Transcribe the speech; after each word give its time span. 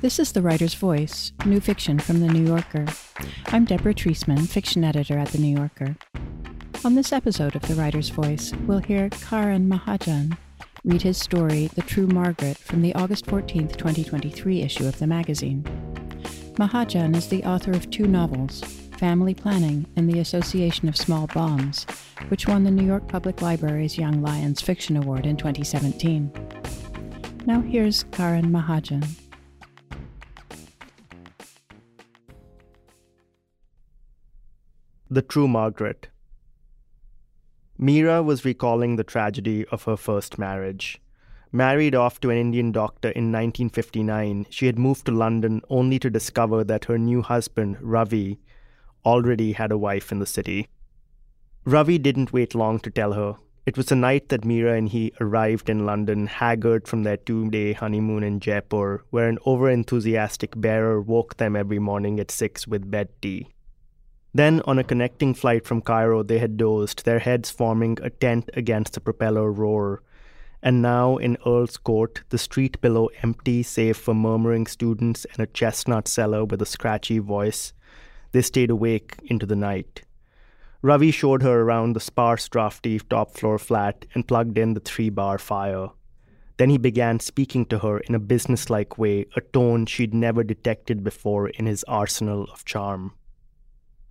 This 0.00 0.18
is 0.18 0.32
The 0.32 0.42
Writer's 0.42 0.74
Voice, 0.74 1.32
new 1.46 1.60
fiction 1.60 1.98
from 1.98 2.20
The 2.20 2.26
New 2.26 2.44
Yorker. 2.44 2.86
I'm 3.46 3.64
Deborah 3.64 3.94
Treisman, 3.94 4.48
fiction 4.48 4.82
editor 4.82 5.16
at 5.16 5.28
The 5.28 5.38
New 5.38 5.56
Yorker. 5.56 5.96
On 6.84 6.96
this 6.96 7.12
episode 7.12 7.54
of 7.54 7.62
The 7.62 7.76
Writer's 7.76 8.08
Voice, 8.08 8.52
we'll 8.66 8.80
hear 8.80 9.08
Karan 9.10 9.70
Mahajan 9.70 10.36
read 10.84 11.02
his 11.02 11.16
story, 11.16 11.68
The 11.68 11.82
True 11.82 12.08
Margaret, 12.08 12.58
from 12.58 12.82
the 12.82 12.94
August 12.96 13.26
14, 13.26 13.68
2023 13.68 14.62
issue 14.62 14.86
of 14.86 14.98
the 14.98 15.06
magazine. 15.06 15.62
Mahajan 16.54 17.14
is 17.14 17.28
the 17.28 17.44
author 17.44 17.70
of 17.70 17.88
two 17.90 18.08
novels, 18.08 18.81
Family 19.02 19.34
Planning 19.34 19.84
and 19.96 20.08
The 20.08 20.20
Association 20.20 20.88
of 20.88 20.96
Small 20.96 21.26
Bombs, 21.34 21.86
which 22.28 22.46
won 22.46 22.62
the 22.62 22.70
New 22.70 22.86
York 22.86 23.08
Public 23.08 23.42
Library's 23.42 23.98
Young 23.98 24.22
Lions 24.22 24.60
Fiction 24.60 24.96
Award 24.96 25.26
in 25.26 25.36
2017. 25.36 26.30
Now 27.44 27.60
here's 27.62 28.04
Karan 28.12 28.52
Mahajan. 28.52 29.04
The 35.10 35.22
True 35.22 35.48
Margaret. 35.48 36.06
Meera 37.80 38.24
was 38.24 38.44
recalling 38.44 38.94
the 38.94 39.02
tragedy 39.02 39.66
of 39.72 39.82
her 39.82 39.96
first 39.96 40.38
marriage. 40.38 41.00
Married 41.50 41.96
off 41.96 42.20
to 42.20 42.30
an 42.30 42.38
Indian 42.38 42.70
doctor 42.70 43.08
in 43.08 43.32
1959, 43.32 44.46
she 44.48 44.66
had 44.66 44.78
moved 44.78 45.06
to 45.06 45.10
London 45.10 45.60
only 45.68 45.98
to 45.98 46.08
discover 46.08 46.62
that 46.62 46.84
her 46.84 46.98
new 46.98 47.20
husband, 47.20 47.76
Ravi, 47.80 48.38
already 49.04 49.52
had 49.52 49.72
a 49.72 49.78
wife 49.78 50.12
in 50.12 50.18
the 50.18 50.26
city. 50.26 50.68
Ravi 51.64 51.98
didn't 51.98 52.32
wait 52.32 52.54
long 52.54 52.80
to 52.80 52.90
tell 52.90 53.12
her. 53.12 53.36
It 53.64 53.76
was 53.76 53.86
the 53.86 53.96
night 53.96 54.28
that 54.28 54.44
Mira 54.44 54.76
and 54.76 54.88
he 54.88 55.12
arrived 55.20 55.70
in 55.70 55.86
London, 55.86 56.26
haggard 56.26 56.88
from 56.88 57.04
their 57.04 57.16
two 57.16 57.48
day 57.50 57.72
honeymoon 57.72 58.24
in 58.24 58.40
Jaipur, 58.40 59.04
where 59.10 59.28
an 59.28 59.38
over 59.46 59.70
enthusiastic 59.70 60.60
bearer 60.60 61.00
woke 61.00 61.36
them 61.36 61.54
every 61.54 61.78
morning 61.78 62.18
at 62.18 62.30
six 62.30 62.66
with 62.66 62.90
bed 62.90 63.08
tea. 63.20 63.48
Then, 64.34 64.62
on 64.64 64.78
a 64.78 64.84
connecting 64.84 65.34
flight 65.34 65.64
from 65.66 65.82
Cairo, 65.82 66.22
they 66.22 66.38
had 66.38 66.56
dozed, 66.56 67.04
their 67.04 67.20
heads 67.20 67.50
forming 67.50 67.98
a 68.02 68.10
tent 68.10 68.50
against 68.54 68.94
the 68.94 69.00
propeller 69.00 69.52
roar 69.52 70.02
and 70.62 70.80
now 70.80 71.16
in 71.16 71.36
Earl's 71.44 71.76
Court, 71.76 72.22
the 72.28 72.38
street 72.38 72.80
below 72.80 73.10
empty 73.22 73.64
save 73.64 73.96
for 73.96 74.14
murmuring 74.14 74.66
students 74.68 75.24
and 75.24 75.40
a 75.40 75.50
chestnut 75.50 76.06
seller 76.06 76.44
with 76.44 76.62
a 76.62 76.66
scratchy 76.66 77.18
voice, 77.18 77.72
they 78.32 78.42
stayed 78.42 78.70
awake 78.70 79.16
into 79.24 79.46
the 79.46 79.56
night. 79.56 80.02
Ravi 80.82 81.12
showed 81.12 81.42
her 81.42 81.60
around 81.60 81.92
the 81.92 82.00
sparse, 82.00 82.48
drafty 82.48 82.98
top 82.98 83.36
floor 83.36 83.58
flat 83.58 84.04
and 84.14 84.26
plugged 84.26 84.58
in 84.58 84.74
the 84.74 84.80
three 84.80 85.10
bar 85.10 85.38
fire. 85.38 85.90
Then 86.56 86.70
he 86.70 86.78
began 86.78 87.20
speaking 87.20 87.66
to 87.66 87.78
her 87.78 87.98
in 87.98 88.14
a 88.14 88.18
businesslike 88.20 88.98
way, 88.98 89.26
a 89.36 89.40
tone 89.40 89.86
she'd 89.86 90.12
never 90.12 90.42
detected 90.42 91.04
before 91.04 91.48
in 91.48 91.66
his 91.66 91.84
arsenal 91.84 92.44
of 92.52 92.64
charm. 92.64 93.14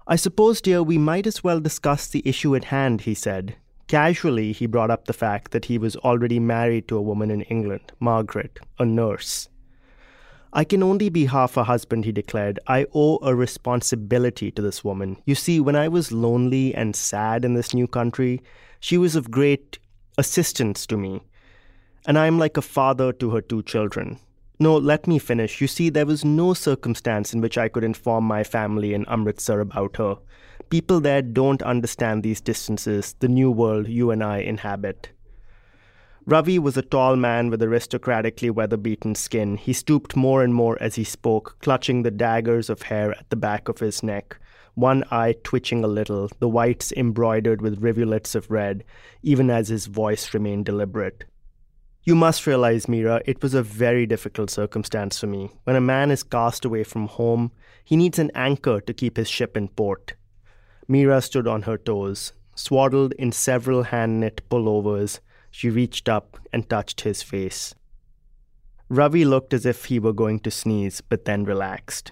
I 0.08 0.16
suppose, 0.16 0.62
dear, 0.62 0.82
we 0.82 0.98
might 0.98 1.28
as 1.28 1.44
well 1.44 1.60
discuss 1.60 2.08
the 2.08 2.24
issue 2.26 2.56
at 2.56 2.66
hand, 2.66 3.02
he 3.02 3.14
said, 3.14 3.56
Casually, 3.88 4.54
he 4.54 4.66
brought 4.66 4.90
up 4.90 5.06
the 5.06 5.14
fact 5.14 5.52
that 5.52 5.66
he 5.66 5.78
was 5.78 5.96
already 5.98 6.40
married 6.40 6.88
to 6.88 6.98
a 6.98 7.02
woman 7.02 7.30
in 7.30 7.42
England, 7.44 7.92
Margaret, 8.00 8.60
a 8.80 8.86
nurse. 8.86 9.50
I 10.54 10.66
can 10.66 10.84
only 10.84 11.10
be 11.10 11.26
half 11.28 11.56
a 11.56 11.64
husband, 11.64 12.04
he 12.04 12.12
declared. 12.12 12.60
I 12.68 12.86
owe 12.94 13.20
a 13.22 13.34
responsibility 13.34 14.52
to 14.52 14.62
this 14.62 14.84
woman. 14.84 15.22
You 15.26 15.34
see, 15.34 15.62
when 15.62 15.78
I 15.78 15.88
was 15.88 16.12
lonely 16.12 16.76
and 16.76 16.94
sad 16.94 17.46
in 17.46 17.54
this 17.54 17.74
new 17.74 17.88
country, 17.88 18.42
she 18.80 18.98
was 18.98 19.16
of 19.16 19.32
great 19.32 19.80
assistance 20.18 20.86
to 20.88 20.98
me. 20.98 21.22
And 22.06 22.20
I 22.20 22.28
am 22.28 22.38
like 22.38 22.58
a 22.58 22.62
father 22.62 23.14
to 23.14 23.30
her 23.30 23.42
two 23.42 23.64
children. 23.64 24.20
No, 24.60 24.76
let 24.76 25.08
me 25.08 25.20
finish. 25.20 25.62
You 25.62 25.68
see, 25.68 25.90
there 25.90 26.06
was 26.06 26.26
no 26.26 26.54
circumstance 26.54 27.34
in 27.34 27.40
which 27.40 27.58
I 27.58 27.70
could 27.70 27.84
inform 27.84 28.26
my 28.26 28.44
family 28.44 28.94
in 28.94 29.06
Amritsar 29.08 29.62
about 29.62 29.98
her. 29.98 30.18
People 30.70 31.00
there 31.00 31.22
don't 31.22 31.64
understand 31.64 32.24
these 32.24 32.42
distances, 32.42 33.16
the 33.20 33.28
new 33.28 33.50
world 33.50 33.88
you 33.88 34.12
and 34.12 34.24
I 34.24 34.40
inhabit. 34.40 35.10
Ravi 36.28 36.60
was 36.60 36.78
a 36.78 36.84
tall 36.84 37.16
man 37.16 37.50
with 37.50 37.62
aristocratically 37.62 38.52
weather 38.52 38.78
beaten 38.78 39.16
skin. 39.16 39.58
He 39.58 39.74
stooped 39.74 40.16
more 40.16 40.44
and 40.44 40.54
more 40.54 40.78
as 40.80 40.94
he 40.96 41.04
spoke, 41.04 41.58
clutching 41.62 42.04
the 42.04 42.12
daggers 42.12 42.70
of 42.70 42.84
hair 42.84 43.12
at 43.12 43.28
the 43.32 43.36
back 43.36 43.68
of 43.68 43.80
his 43.80 44.04
neck, 44.04 44.38
one 44.76 45.04
eye 45.10 45.36
twitching 45.44 45.84
a 45.84 45.88
little, 45.88 46.30
the 46.40 46.48
whites 46.48 46.92
embroidered 46.92 47.62
with 47.62 47.82
rivulets 47.82 48.36
of 48.36 48.52
red, 48.52 48.84
even 49.24 49.50
as 49.50 49.70
his 49.70 49.88
voice 49.88 50.32
remained 50.34 50.66
deliberate. 50.66 51.24
You 52.04 52.14
must 52.14 52.46
realize, 52.46 52.86
Meera, 52.86 53.22
it 53.26 53.42
was 53.42 53.56
a 53.56 53.64
very 53.64 54.06
difficult 54.06 54.52
circumstance 54.52 55.20
for 55.20 55.28
me. 55.28 55.50
When 55.64 55.76
a 55.76 55.82
man 55.82 56.12
is 56.12 56.24
cast 56.24 56.66
away 56.66 56.84
from 56.84 57.08
home, 57.08 57.52
he 57.84 57.98
needs 57.98 58.20
an 58.20 58.32
anchor 58.36 58.80
to 58.80 58.94
keep 58.94 59.18
his 59.18 59.30
ship 59.30 59.58
in 59.58 59.70
port. 59.70 60.14
Meera 60.88 61.22
stood 61.22 61.48
on 61.48 61.64
her 61.64 61.78
toes. 61.78 62.34
Swaddled 62.54 63.14
in 63.14 63.32
several 63.32 63.84
hand 63.84 64.20
knit 64.20 64.42
pullovers, 64.50 65.20
she 65.52 65.70
reached 65.70 66.10
up 66.10 66.40
and 66.52 66.68
touched 66.68 67.02
his 67.02 67.22
face. 67.22 67.76
Ravi 68.90 69.24
looked 69.24 69.54
as 69.54 69.66
if 69.66 69.86
he 69.86 70.00
were 70.00 70.14
going 70.14 70.40
to 70.40 70.52
sneeze, 70.52 71.02
but 71.02 71.26
then 71.26 71.46
relaxed. 71.46 72.12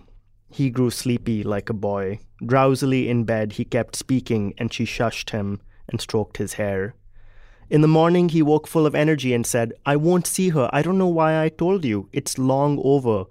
He 0.51 0.69
grew 0.69 0.89
sleepy 0.89 1.43
like 1.43 1.69
a 1.69 1.73
boy. 1.73 2.19
Drowsily 2.45 3.09
in 3.09 3.23
bed, 3.23 3.53
he 3.53 3.65
kept 3.65 3.95
speaking, 3.95 4.53
and 4.57 4.71
she 4.73 4.85
shushed 4.85 5.31
him 5.31 5.61
and 5.87 5.99
stroked 5.99 6.37
his 6.37 6.53
hair. 6.53 6.95
In 7.69 7.81
the 7.81 7.87
morning, 7.87 8.29
he 8.29 8.41
woke 8.41 8.67
full 8.67 8.85
of 8.85 8.95
energy 8.95 9.33
and 9.33 9.45
said, 9.45 9.73
I 9.85 9.95
won't 9.95 10.25
see 10.25 10.49
her. 10.49 10.69
I 10.73 10.81
don't 10.81 10.97
know 10.97 11.07
why 11.07 11.43
I 11.43 11.49
told 11.49 11.85
you. 11.85 12.09
It's 12.11 12.37
long 12.37 12.79
over. 12.83 13.25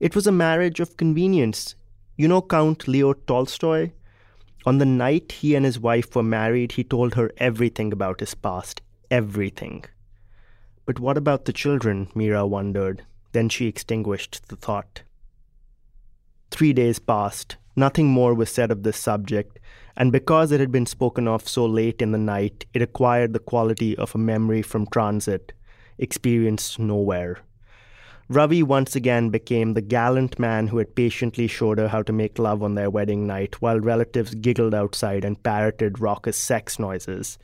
It 0.00 0.14
was 0.14 0.26
a 0.26 0.32
marriage 0.32 0.80
of 0.80 0.96
convenience. 0.96 1.74
You 2.16 2.26
know 2.26 2.42
Count 2.42 2.88
Leo 2.88 3.12
Tolstoy? 3.12 3.92
On 4.66 4.78
the 4.78 4.84
night 4.84 5.32
he 5.32 5.54
and 5.54 5.64
his 5.64 5.78
wife 5.78 6.16
were 6.16 6.22
married, 6.22 6.72
he 6.72 6.82
told 6.82 7.14
her 7.14 7.30
everything 7.36 7.92
about 7.92 8.20
his 8.20 8.34
past. 8.34 8.80
Everything. 9.10 9.84
But 10.84 11.00
what 11.00 11.16
about 11.16 11.46
the 11.46 11.52
children? 11.52 12.08
Meera 12.14 12.46
wondered. 12.46 13.04
Then 13.32 13.48
she 13.48 13.66
extinguished 13.66 14.48
the 14.48 14.56
thought. 14.56 15.02
Three 16.50 16.72
days 16.72 16.98
passed. 16.98 17.56
Nothing 17.74 18.08
more 18.08 18.34
was 18.34 18.50
said 18.50 18.70
of 18.70 18.82
this 18.82 18.96
subject, 18.96 19.58
and 19.96 20.10
because 20.10 20.50
it 20.50 20.60
had 20.60 20.72
been 20.72 20.86
spoken 20.86 21.28
of 21.28 21.48
so 21.48 21.64
late 21.64 22.02
in 22.02 22.12
the 22.12 22.18
night, 22.18 22.66
it 22.74 22.82
acquired 22.82 23.32
the 23.32 23.38
quality 23.38 23.96
of 23.96 24.14
a 24.14 24.18
memory 24.18 24.62
from 24.62 24.86
transit, 24.86 25.52
experienced 25.96 26.78
nowhere. 26.78 27.38
Ravi 28.28 28.62
once 28.62 28.94
again 28.94 29.30
became 29.30 29.72
the 29.72 29.80
gallant 29.80 30.38
man 30.38 30.66
who 30.66 30.78
had 30.78 30.94
patiently 30.94 31.46
showed 31.46 31.78
her 31.78 31.88
how 31.88 32.02
to 32.02 32.12
make 32.12 32.38
love 32.38 32.62
on 32.62 32.74
their 32.74 32.90
wedding 32.90 33.26
night 33.26 33.62
while 33.62 33.80
relatives 33.80 34.34
giggled 34.34 34.74
outside 34.74 35.24
and 35.24 35.42
parroted 35.42 35.98
raucous 35.98 36.36
sex 36.36 36.78
noises. 36.78 37.38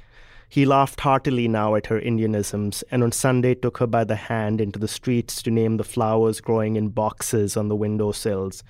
He 0.55 0.65
laughed 0.65 1.01
heartily 1.01 1.49
now 1.49 1.75
at 1.75 1.87
her 1.87 2.01
Indianisms 2.01 2.85
and 2.89 3.03
on 3.03 3.11
Sunday 3.11 3.57
took 3.57 3.79
her 3.79 3.89
by 3.89 4.05
the 4.05 4.15
hand 4.15 4.61
into 4.61 4.79
the 4.79 4.87
streets 4.87 5.43
to 5.43 5.51
name 5.51 5.79
the 5.79 5.83
flowers 5.83 6.41
growing 6.41 6.77
in 6.77 6.91
boxes 6.91 7.57
on 7.57 7.67
the 7.67 7.75
window 7.75 8.13
sills, 8.13 8.63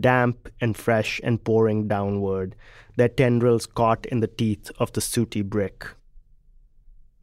damp 0.00 0.48
and 0.60 0.76
fresh 0.76 1.20
and 1.22 1.44
pouring 1.44 1.86
downward, 1.86 2.56
their 2.96 3.08
tendrils 3.08 3.66
caught 3.66 4.04
in 4.06 4.18
the 4.18 4.26
teeth 4.26 4.72
of 4.80 4.92
the 4.94 5.00
sooty 5.00 5.42
brick. 5.42 5.86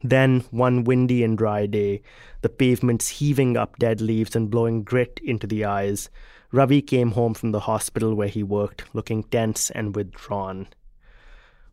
Then, 0.02 0.46
one 0.50 0.84
windy 0.84 1.22
and 1.22 1.36
dry 1.36 1.66
day, 1.66 2.00
the 2.40 2.48
pavements 2.48 3.08
heaving 3.20 3.58
up 3.58 3.78
dead 3.78 4.00
leaves 4.00 4.34
and 4.34 4.50
blowing 4.50 4.82
grit 4.82 5.20
into 5.22 5.46
the 5.46 5.66
eyes, 5.66 6.08
Ravi 6.52 6.80
came 6.80 7.10
home 7.10 7.34
from 7.34 7.50
the 7.52 7.60
hospital 7.68 8.14
where 8.14 8.28
he 8.28 8.42
worked, 8.42 8.84
looking 8.94 9.24
tense 9.24 9.68
and 9.68 9.94
withdrawn. 9.94 10.68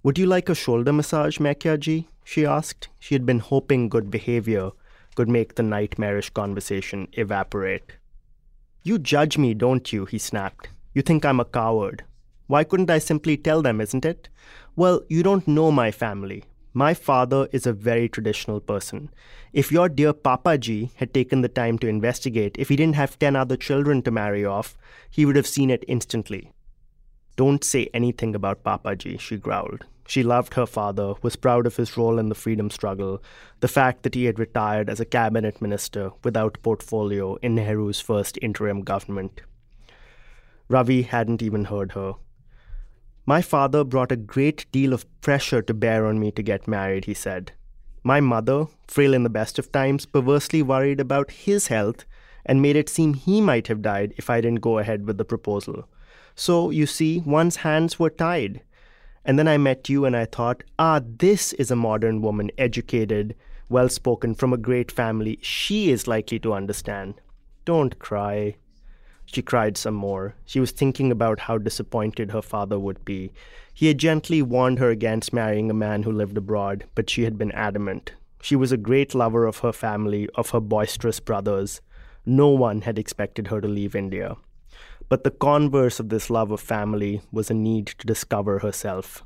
Would 0.04 0.18
you 0.18 0.26
like 0.26 0.50
a 0.50 0.56
shoulder 0.56 0.92
massage, 0.92 1.38
Mekyaji? 1.38 2.08
she 2.26 2.46
asked. 2.46 2.90
She 3.00 3.16
had 3.16 3.26
been 3.26 3.40
hoping 3.40 3.88
good 3.88 4.12
behavior 4.12 4.72
could 5.16 5.30
make 5.30 5.56
the 5.56 5.64
nightmarish 5.64 6.30
conversation 6.32 7.08
evaporate. 7.14 7.94
You 8.82 9.00
judge 9.00 9.38
me, 9.38 9.54
don't 9.54 9.94
you? 9.94 10.04
he 10.04 10.18
snapped. 10.18 10.68
You 10.94 11.02
think 11.02 11.24
I'm 11.24 11.40
a 11.40 11.46
coward. 11.46 12.04
Why 12.48 12.66
couldn't 12.66 12.92
I 12.92 13.00
simply 13.00 13.38
tell 13.38 13.62
them, 13.62 13.80
isn't 13.80 14.04
it? 14.04 14.28
Well, 14.76 15.04
you 15.08 15.24
don't 15.24 15.48
know 15.48 15.72
my 15.72 15.92
family. 15.92 16.44
My 16.74 16.94
father 16.94 17.48
is 17.54 17.66
a 17.66 17.72
very 17.72 18.10
traditional 18.10 18.60
person. 18.60 19.10
If 19.54 19.72
your 19.72 19.88
dear 19.88 20.14
Papaji 20.14 20.90
had 20.96 21.14
taken 21.14 21.42
the 21.42 21.48
time 21.48 21.78
to 21.80 21.88
investigate, 21.88 22.58
if 22.58 22.70
he 22.70 22.76
didn't 22.76 22.96
have 22.96 23.20
10 23.20 23.36
other 23.36 23.56
children 23.56 24.02
to 24.02 24.12
marry 24.12 24.44
off, 24.44 24.78
he 25.10 25.26
would 25.26 25.36
have 25.36 25.48
seen 25.48 25.70
it 25.70 25.86
instantly. 25.88 26.52
Don't 27.36 27.64
say 27.64 27.90
anything 27.94 28.36
about 28.36 28.64
Papaji, 28.64 29.20
she 29.20 29.38
growled. 29.38 29.86
She 30.06 30.24
loved 30.24 30.56
her 30.56 30.66
father, 30.66 31.14
was 31.22 31.36
proud 31.36 31.66
of 31.66 31.78
his 31.78 31.96
role 31.96 32.20
in 32.20 32.30
the 32.30 32.36
freedom 32.36 32.70
struggle, 32.70 33.24
the 33.62 33.68
fact 33.68 34.04
that 34.04 34.16
he 34.16 34.26
had 34.26 34.40
retired 34.40 34.90
as 34.90 35.00
a 35.00 35.06
cabinet 35.06 35.62
minister 35.62 36.12
without 36.24 36.62
portfolio 36.62 37.36
in 37.36 37.56
Nehru's 37.56 38.02
first 38.02 38.38
interim 38.42 38.82
government. 38.82 39.42
Ravi 40.68 41.04
hadn't 41.04 41.42
even 41.42 41.66
heard 41.66 41.94
her. 41.94 42.14
My 43.26 43.42
father 43.42 43.86
brought 43.86 44.12
a 44.12 44.18
great 44.18 44.66
deal 44.72 44.92
of 44.92 45.06
pressure 45.22 45.62
to 45.62 45.74
bear 45.74 46.06
on 46.06 46.20
me 46.20 46.32
to 46.32 46.44
get 46.44 46.68
married, 46.68 47.06
he 47.06 47.14
said. 47.14 47.54
My 48.04 48.20
mother, 48.20 48.66
frail 48.88 49.14
in 49.14 49.24
the 49.24 49.30
best 49.30 49.58
of 49.58 49.72
times, 49.72 50.06
perversely 50.06 50.62
worried 50.62 51.00
about 51.00 51.32
his 51.32 51.68
health 51.68 52.04
and 52.46 52.62
made 52.62 52.76
it 52.76 52.90
seem 52.90 53.14
he 53.14 53.40
might 53.40 53.68
have 53.68 53.82
died 53.82 54.14
if 54.18 54.30
I 54.30 54.42
didn't 54.42 54.60
go 54.60 54.78
ahead 54.78 55.08
with 55.08 55.18
the 55.18 55.24
proposal. 55.24 55.88
So, 56.36 56.70
you 56.70 56.86
see, 56.86 57.22
one's 57.26 57.58
hands 57.58 57.98
were 57.98 58.10
tied. 58.10 58.62
And 59.26 59.40
then 59.40 59.48
I 59.48 59.58
met 59.58 59.90
you 59.90 60.06
and 60.06 60.16
I 60.16 60.26
thought, 60.26 60.64
ah, 60.78 61.00
this 61.04 61.54
is 61.54 61.72
a 61.72 61.76
modern 61.76 62.22
woman, 62.22 62.52
educated, 62.58 63.36
well 63.70 63.90
spoken, 63.90 64.36
from 64.36 64.52
a 64.52 64.58
great 64.58 64.92
family. 64.92 65.40
She 65.42 65.92
is 65.92 66.08
likely 66.08 66.40
to 66.40 66.54
understand. 66.54 67.16
Don't 67.66 67.98
cry. 68.00 68.56
She 69.26 69.42
cried 69.42 69.78
some 69.78 69.94
more. 69.96 70.36
She 70.46 70.60
was 70.60 70.72
thinking 70.72 71.12
about 71.12 71.40
how 71.42 71.58
disappointed 71.58 72.32
her 72.32 72.42
father 72.42 72.78
would 72.78 73.06
be. 73.06 73.32
He 73.74 73.88
had 73.88 73.98
gently 73.98 74.42
warned 74.42 74.80
her 74.80 74.90
against 74.90 75.34
marrying 75.34 75.72
a 75.72 75.74
man 75.74 76.04
who 76.04 76.12
lived 76.12 76.38
abroad, 76.38 76.84
but 76.94 77.10
she 77.10 77.24
had 77.24 77.38
been 77.38 77.52
adamant. 77.54 78.14
She 78.42 78.58
was 78.58 78.74
a 78.74 78.78
great 78.78 79.16
lover 79.16 79.46
of 79.46 79.60
her 79.60 79.72
family, 79.72 80.28
of 80.36 80.50
her 80.50 80.60
boisterous 80.60 81.22
brothers. 81.22 81.80
No 82.26 82.50
one 82.50 82.82
had 82.82 83.00
expected 83.00 83.48
her 83.48 83.62
to 83.62 83.68
leave 83.68 83.96
India. 83.96 84.36
But 85.14 85.24
the 85.24 85.30
converse 85.30 86.00
of 86.00 86.10
this 86.10 86.32
love 86.32 86.50
of 86.50 86.60
family 86.60 87.22
was 87.32 87.52
a 87.52 87.54
need 87.54 87.86
to 87.86 88.08
discover 88.08 88.58
herself. 88.58 89.24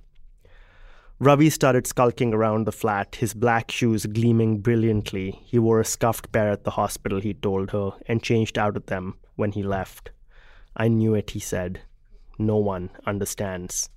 Ravi 1.17 1.49
started 1.49 1.87
skulking 1.87 2.33
around 2.33 2.67
the 2.67 2.73
flat, 2.73 3.15
his 3.15 3.33
black 3.33 3.71
shoes 3.71 4.05
gleaming 4.05 4.57
brilliantly. 4.57 5.39
He 5.45 5.57
wore 5.57 5.79
a 5.79 5.85
scuffed 5.85 6.29
pair 6.33 6.51
at 6.51 6.65
the 6.65 6.71
hospital, 6.71 7.21
he 7.21 7.33
told 7.33 7.71
her, 7.71 7.91
and 8.05 8.21
changed 8.21 8.57
out 8.57 8.75
of 8.75 8.87
them 8.87 9.15
when 9.37 9.53
he 9.53 9.63
left. 9.63 10.11
I 10.75 10.89
knew 10.89 11.15
it, 11.15 11.29
he 11.29 11.39
said. 11.39 11.79
No 12.37 12.57
one 12.57 12.89
understands. 13.05 13.89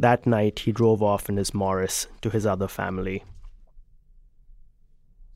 That 0.00 0.26
night, 0.26 0.58
he 0.58 0.72
drove 0.72 1.00
off 1.00 1.28
in 1.28 1.36
his 1.36 1.54
Morris 1.54 2.08
to 2.22 2.30
his 2.30 2.44
other 2.44 2.66
family. 2.66 3.22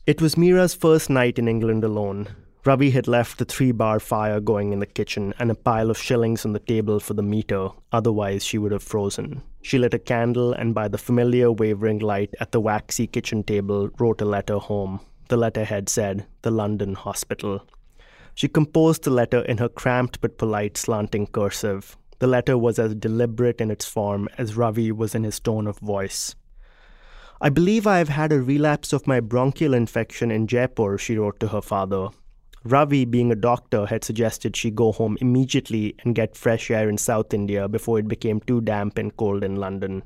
It 0.09 0.21
was 0.21 0.37
Mira's 0.37 0.75
first 0.75 1.09
night 1.09 1.39
in 1.39 1.47
England 1.47 1.85
alone. 1.85 2.35
Ravi 2.67 2.91
had 2.91 3.07
left 3.07 3.37
the 3.37 3.45
three 3.45 3.73
bar 3.73 4.01
fire 4.01 4.41
going 4.41 4.73
in 4.73 4.79
the 4.79 4.87
kitchen 4.87 5.35
and 5.39 5.51
a 5.51 5.55
pile 5.55 5.91
of 5.91 5.99
shillings 5.99 6.47
on 6.47 6.55
the 6.55 6.59
table 6.59 6.99
for 6.99 7.13
the 7.13 7.23
meter, 7.23 7.69
otherwise, 7.93 8.43
she 8.43 8.57
would 8.57 8.73
have 8.73 8.83
frozen. 8.83 9.43
She 9.61 9.77
lit 9.77 9.93
a 9.93 9.99
candle 9.99 10.55
and, 10.55 10.75
by 10.75 10.89
the 10.89 10.97
familiar 10.97 11.53
wavering 11.53 11.99
light 11.99 12.35
at 12.41 12.53
the 12.53 12.61
waxy 12.61 13.07
kitchen 13.07 13.43
table, 13.43 13.91
wrote 13.99 14.23
a 14.23 14.25
letter 14.25 14.57
home. 14.57 15.01
The 15.29 15.37
letterhead 15.37 15.91
said, 15.91 16.25
The 16.41 16.51
London 16.51 16.95
Hospital. 16.95 17.67
She 18.35 18.49
composed 18.49 19.05
the 19.05 19.11
letter 19.11 19.43
in 19.43 19.59
her 19.59 19.69
cramped 19.69 20.23
but 20.23 20.39
polite 20.39 20.79
slanting 20.79 21.27
cursive. 21.27 21.99
The 22.19 22.27
letter 22.27 22.57
was 22.57 22.79
as 22.79 22.95
deliberate 22.95 23.61
in 23.61 23.71
its 23.71 23.85
form 23.85 24.27
as 24.39 24.57
Ravi 24.57 24.91
was 24.91 25.15
in 25.15 25.25
his 25.25 25.39
tone 25.39 25.67
of 25.67 25.79
voice. 25.81 26.35
I 27.43 27.51
believe 27.51 27.87
I 27.87 27.99
have 27.99 28.09
had 28.09 28.33
a 28.33 28.41
relapse 28.41 28.95
of 28.95 29.07
my 29.07 29.21
bronchial 29.21 29.75
infection 29.75 30.31
in 30.31 30.47
Jaipur, 30.47 30.97
she 30.97 31.19
wrote 31.19 31.39
to 31.41 31.49
her 31.49 31.61
father. 31.61 32.09
Ravi, 32.65 33.05
being 33.05 33.31
a 33.31 33.37
doctor, 33.37 33.85
had 33.85 34.05
suggested 34.05 34.57
she 34.57 34.71
go 34.71 34.91
home 34.91 35.19
immediately 35.21 35.95
and 36.03 36.15
get 36.15 36.35
fresh 36.35 36.71
air 36.71 36.89
in 36.89 36.97
South 36.97 37.35
India 37.35 37.69
before 37.69 37.99
it 37.99 38.09
became 38.09 38.41
too 38.41 38.63
damp 38.63 38.97
and 38.97 39.15
cold 39.17 39.45
in 39.45 39.57
London. 39.57 40.03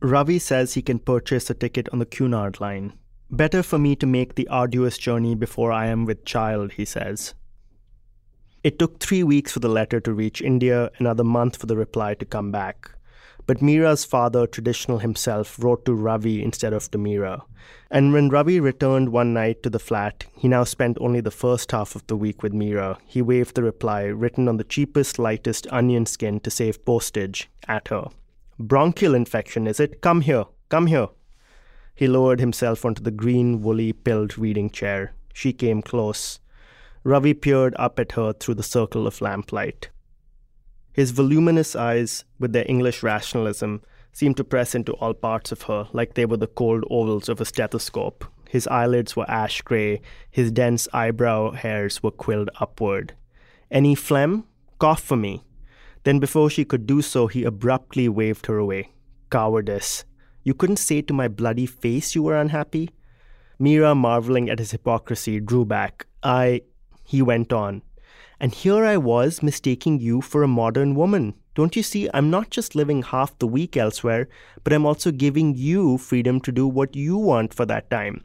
Ravi 0.00 0.40
says 0.40 0.74
he 0.74 0.82
can 0.82 0.98
purchase 0.98 1.48
a 1.48 1.54
ticket 1.54 1.88
on 1.90 2.00
the 2.00 2.06
Cunard 2.06 2.60
line. 2.60 2.94
Better 3.30 3.62
for 3.62 3.78
me 3.78 3.94
to 3.96 4.06
make 4.06 4.34
the 4.34 4.48
arduous 4.48 4.98
journey 4.98 5.36
before 5.36 5.70
I 5.70 5.86
am 5.86 6.04
with 6.04 6.24
child, 6.24 6.72
he 6.72 6.84
says. 6.84 7.34
It 8.64 8.78
took 8.78 8.98
three 8.98 9.22
weeks 9.22 9.52
for 9.52 9.60
the 9.60 9.68
letter 9.68 10.00
to 10.00 10.12
reach 10.12 10.42
India, 10.42 10.90
another 10.98 11.24
month 11.24 11.56
for 11.56 11.66
the 11.66 11.76
reply 11.76 12.14
to 12.14 12.24
come 12.24 12.50
back. 12.50 12.90
But 13.46 13.60
Mira's 13.60 14.04
father, 14.04 14.46
traditional 14.46 14.98
himself, 14.98 15.62
wrote 15.62 15.84
to 15.84 15.94
Ravi 15.94 16.42
instead 16.42 16.72
of 16.72 16.90
to 16.92 16.98
Mira. 16.98 17.42
And 17.90 18.12
when 18.12 18.28
Ravi 18.28 18.60
returned 18.60 19.10
one 19.10 19.34
night 19.34 19.62
to 19.62 19.70
the 19.70 19.78
flat, 19.78 20.24
he 20.36 20.48
now 20.48 20.64
spent 20.64 20.96
only 21.00 21.20
the 21.20 21.30
first 21.30 21.72
half 21.72 21.94
of 21.94 22.06
the 22.06 22.16
week 22.16 22.42
with 22.42 22.52
Mira. 22.52 22.98
He 23.06 23.20
waved 23.20 23.54
the 23.54 23.62
reply, 23.62 24.04
written 24.04 24.48
on 24.48 24.56
the 24.56 24.64
cheapest, 24.64 25.18
lightest 25.18 25.66
onion 25.70 26.06
skin 26.06 26.40
to 26.40 26.50
save 26.50 26.84
postage, 26.84 27.50
at 27.68 27.88
her. 27.88 28.08
Bronchial 28.58 29.14
infection, 29.14 29.66
is 29.66 29.80
it? 29.80 30.00
Come 30.00 30.20
here, 30.22 30.44
come 30.68 30.86
here. 30.86 31.08
He 31.94 32.06
lowered 32.06 32.40
himself 32.40 32.84
onto 32.84 33.02
the 33.02 33.10
green, 33.10 33.60
woolly, 33.60 33.92
pilled 33.92 34.38
reading 34.38 34.70
chair. 34.70 35.14
She 35.34 35.52
came 35.52 35.82
close. 35.82 36.38
Ravi 37.04 37.34
peered 37.34 37.74
up 37.78 37.98
at 37.98 38.12
her 38.12 38.32
through 38.32 38.54
the 38.54 38.62
circle 38.62 39.06
of 39.06 39.20
lamplight. 39.20 39.90
His 40.92 41.10
voluminous 41.10 41.74
eyes, 41.74 42.24
with 42.38 42.52
their 42.52 42.68
English 42.68 43.02
rationalism, 43.02 43.82
seemed 44.12 44.36
to 44.36 44.44
press 44.44 44.74
into 44.74 44.92
all 44.94 45.14
parts 45.14 45.50
of 45.50 45.62
her 45.62 45.88
like 45.92 46.14
they 46.14 46.26
were 46.26 46.36
the 46.36 46.46
cold 46.46 46.84
ovals 46.90 47.28
of 47.28 47.40
a 47.40 47.44
stethoscope. 47.44 48.24
His 48.48 48.66
eyelids 48.66 49.16
were 49.16 49.30
ash 49.30 49.62
gray, 49.62 50.02
his 50.30 50.50
dense 50.50 50.86
eyebrow 50.92 51.52
hairs 51.52 52.02
were 52.02 52.10
quilled 52.10 52.50
upward. 52.60 53.14
Any 53.70 53.94
phlegm? 53.94 54.44
Cough 54.78 55.00
for 55.00 55.16
me. 55.16 55.42
Then, 56.04 56.18
before 56.18 56.50
she 56.50 56.64
could 56.64 56.86
do 56.86 57.00
so, 57.00 57.26
he 57.26 57.44
abruptly 57.44 58.08
waved 58.08 58.46
her 58.46 58.58
away. 58.58 58.90
Cowardice. 59.30 60.04
You 60.42 60.52
couldn't 60.52 60.76
say 60.76 61.00
to 61.02 61.14
my 61.14 61.28
bloody 61.28 61.64
face 61.64 62.14
you 62.14 62.22
were 62.24 62.36
unhappy? 62.36 62.90
Mira, 63.58 63.94
marveling 63.94 64.50
at 64.50 64.58
his 64.58 64.72
hypocrisy, 64.72 65.40
drew 65.40 65.64
back. 65.64 66.06
I. 66.22 66.62
He 67.04 67.22
went 67.22 67.52
on. 67.52 67.82
And 68.42 68.52
here 68.52 68.84
I 68.84 68.96
was 68.96 69.40
mistaking 69.40 70.00
you 70.00 70.20
for 70.20 70.42
a 70.42 70.48
modern 70.48 70.96
woman. 70.96 71.34
Don't 71.54 71.76
you 71.76 71.82
see, 71.84 72.10
I'm 72.12 72.28
not 72.28 72.50
just 72.50 72.74
living 72.74 73.04
half 73.04 73.38
the 73.38 73.46
week 73.46 73.76
elsewhere, 73.76 74.28
but 74.64 74.72
I'm 74.72 74.84
also 74.84 75.12
giving 75.12 75.54
you 75.54 75.96
freedom 75.96 76.40
to 76.40 76.50
do 76.50 76.66
what 76.66 76.96
you 76.96 77.16
want 77.16 77.54
for 77.54 77.64
that 77.66 77.88
time. 77.88 78.24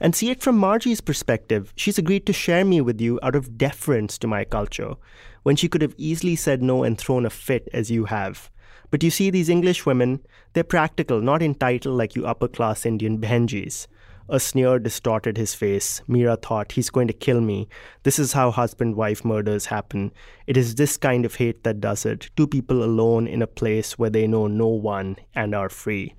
And 0.00 0.16
see 0.16 0.30
it 0.30 0.40
from 0.40 0.56
Margie's 0.56 1.02
perspective. 1.02 1.74
She's 1.76 1.98
agreed 1.98 2.24
to 2.24 2.32
share 2.32 2.64
me 2.64 2.80
with 2.80 3.02
you 3.02 3.20
out 3.22 3.36
of 3.36 3.58
deference 3.58 4.16
to 4.18 4.26
my 4.26 4.44
culture, 4.44 4.94
when 5.42 5.56
she 5.56 5.68
could 5.68 5.82
have 5.82 5.94
easily 5.98 6.36
said 6.36 6.62
no 6.62 6.82
and 6.82 6.96
thrown 6.96 7.26
a 7.26 7.30
fit 7.30 7.68
as 7.74 7.90
you 7.90 8.06
have. 8.06 8.50
But 8.90 9.02
you 9.02 9.10
see, 9.10 9.28
these 9.28 9.50
English 9.50 9.84
women, 9.84 10.20
they're 10.54 10.64
practical, 10.64 11.20
not 11.20 11.42
entitled 11.42 11.98
like 11.98 12.16
you 12.16 12.24
upper 12.24 12.48
class 12.48 12.86
Indian 12.86 13.18
Benjis. 13.18 13.88
A 14.32 14.38
sneer 14.38 14.78
distorted 14.78 15.36
his 15.36 15.54
face. 15.56 16.02
Mira 16.06 16.36
thought, 16.36 16.70
he's 16.72 16.88
going 16.88 17.08
to 17.08 17.12
kill 17.12 17.40
me. 17.40 17.68
This 18.04 18.16
is 18.16 18.32
how 18.32 18.52
husband 18.52 18.94
wife 18.94 19.24
murders 19.24 19.66
happen. 19.66 20.12
It 20.46 20.56
is 20.56 20.76
this 20.76 20.96
kind 20.96 21.24
of 21.24 21.34
hate 21.34 21.64
that 21.64 21.80
does 21.80 22.06
it. 22.06 22.30
Two 22.36 22.46
people 22.46 22.84
alone 22.84 23.26
in 23.26 23.42
a 23.42 23.48
place 23.48 23.98
where 23.98 24.08
they 24.08 24.28
know 24.28 24.46
no 24.46 24.68
one 24.68 25.16
and 25.34 25.52
are 25.52 25.68
free. 25.68 26.14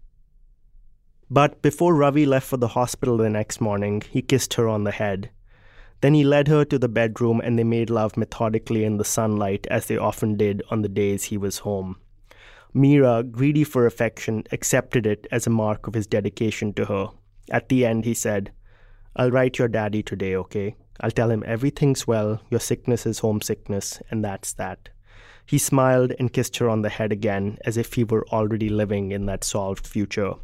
But 1.29 1.61
before 1.61 1.95
Ravi 1.95 2.25
left 2.25 2.49
for 2.49 2.57
the 2.57 2.67
hospital 2.67 3.15
the 3.15 3.29
next 3.29 3.61
morning, 3.61 4.03
he 4.11 4.21
kissed 4.21 4.55
her 4.55 4.67
on 4.67 4.83
the 4.83 4.91
head. 4.91 5.29
Then 6.01 6.13
he 6.13 6.25
led 6.25 6.49
her 6.49 6.65
to 6.65 6.77
the 6.77 6.89
bedroom 6.89 7.39
and 7.39 7.57
they 7.57 7.63
made 7.63 7.89
love 7.89 8.17
methodically 8.17 8.83
in 8.83 8.97
the 8.97 9.05
sunlight, 9.05 9.65
as 9.71 9.85
they 9.85 9.95
often 9.95 10.35
did 10.35 10.61
on 10.69 10.81
the 10.81 10.89
days 10.89 11.23
he 11.25 11.37
was 11.37 11.59
home. 11.59 11.95
Mira, 12.73 13.23
greedy 13.23 13.63
for 13.63 13.85
affection, 13.85 14.43
accepted 14.51 15.05
it 15.05 15.27
as 15.31 15.47
a 15.47 15.49
mark 15.49 15.87
of 15.87 15.93
his 15.93 16.07
dedication 16.07 16.73
to 16.73 16.83
her. 16.85 17.11
At 17.51 17.69
the 17.69 17.85
end, 17.85 18.05
he 18.05 18.13
said, 18.13 18.51
I'll 19.15 19.29
write 19.29 19.59
your 19.59 19.67
daddy 19.67 20.01
today, 20.01 20.35
okay? 20.37 20.75
I'll 21.01 21.11
tell 21.11 21.29
him 21.29 21.43
everything's 21.45 22.07
well, 22.07 22.41
your 22.49 22.61
sickness 22.61 23.05
is 23.05 23.19
homesickness, 23.19 24.01
and 24.09 24.23
that's 24.23 24.53
that. 24.53 24.89
He 25.45 25.57
smiled 25.57 26.13
and 26.17 26.31
kissed 26.31 26.57
her 26.57 26.69
on 26.69 26.81
the 26.81 26.89
head 26.89 27.11
again, 27.11 27.57
as 27.65 27.75
if 27.75 27.93
he 27.93 28.05
were 28.05 28.25
already 28.29 28.69
living 28.69 29.11
in 29.11 29.25
that 29.25 29.43
solved 29.43 29.85
future. 29.85 30.35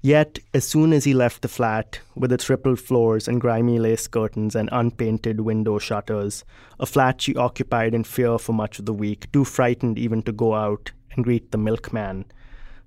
Yet, 0.00 0.38
as 0.54 0.66
soon 0.66 0.94
as 0.94 1.04
he 1.04 1.12
left 1.12 1.42
the 1.42 1.48
flat, 1.48 2.00
with 2.14 2.32
its 2.32 2.48
rippled 2.48 2.80
floors 2.80 3.28
and 3.28 3.38
grimy 3.38 3.78
lace 3.78 4.06
curtains 4.06 4.56
and 4.56 4.70
unpainted 4.72 5.42
window 5.42 5.78
shutters, 5.78 6.42
a 6.78 6.86
flat 6.86 7.20
she 7.20 7.36
occupied 7.36 7.94
in 7.94 8.04
fear 8.04 8.38
for 8.38 8.54
much 8.54 8.78
of 8.78 8.86
the 8.86 8.94
week, 8.94 9.30
too 9.30 9.44
frightened 9.44 9.98
even 9.98 10.22
to 10.22 10.32
go 10.32 10.54
out 10.54 10.92
and 11.12 11.24
greet 11.24 11.52
the 11.52 11.58
milkman, 11.58 12.24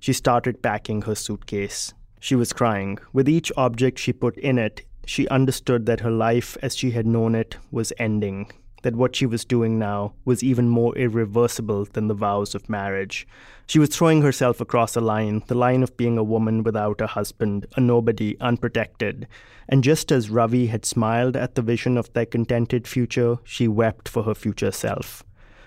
she 0.00 0.12
started 0.12 0.60
packing 0.60 1.02
her 1.02 1.14
suitcase. 1.14 1.94
She 2.24 2.34
was 2.34 2.54
crying. 2.54 2.96
With 3.12 3.28
each 3.28 3.52
object 3.54 3.98
she 3.98 4.10
put 4.14 4.38
in 4.38 4.58
it, 4.58 4.86
she 5.04 5.28
understood 5.28 5.84
that 5.84 6.00
her 6.00 6.10
life 6.10 6.56
as 6.62 6.74
she 6.74 6.92
had 6.92 7.06
known 7.06 7.34
it 7.34 7.58
was 7.70 7.92
ending 7.98 8.50
that 8.80 8.96
what 8.96 9.14
she 9.14 9.26
was 9.26 9.44
doing 9.44 9.78
now 9.78 10.14
was 10.24 10.42
even 10.42 10.68
more 10.68 10.96
irreversible 10.96 11.86
than 11.92 12.08
the 12.08 12.14
vows 12.14 12.54
of 12.54 12.68
marriage. 12.68 13.26
She 13.66 13.78
was 13.78 13.90
throwing 13.90 14.22
herself 14.22 14.58
across 14.60 14.96
a 14.96 15.02
line, 15.02 15.42
the 15.48 15.54
line 15.54 15.82
of 15.82 15.96
being 15.98 16.16
a 16.16 16.24
woman 16.24 16.62
without 16.62 17.00
a 17.02 17.08
husband, 17.08 17.66
a 17.76 17.80
nobody, 17.80 18.38
unprotected. 18.40 19.26
And 19.68 19.84
just 19.84 20.12
as 20.12 20.30
Ravi 20.30 20.68
had 20.68 20.86
smiled 20.86 21.36
at 21.36 21.56
the 21.56 21.62
vision 21.62 21.98
of 21.98 22.12
their 22.12 22.26
contented 22.26 22.86
future, 22.86 23.36
she 23.44 23.68
wept 23.68 24.08
for 24.08 24.22
her 24.22 24.34
future 24.34 24.70
self. 24.70 25.24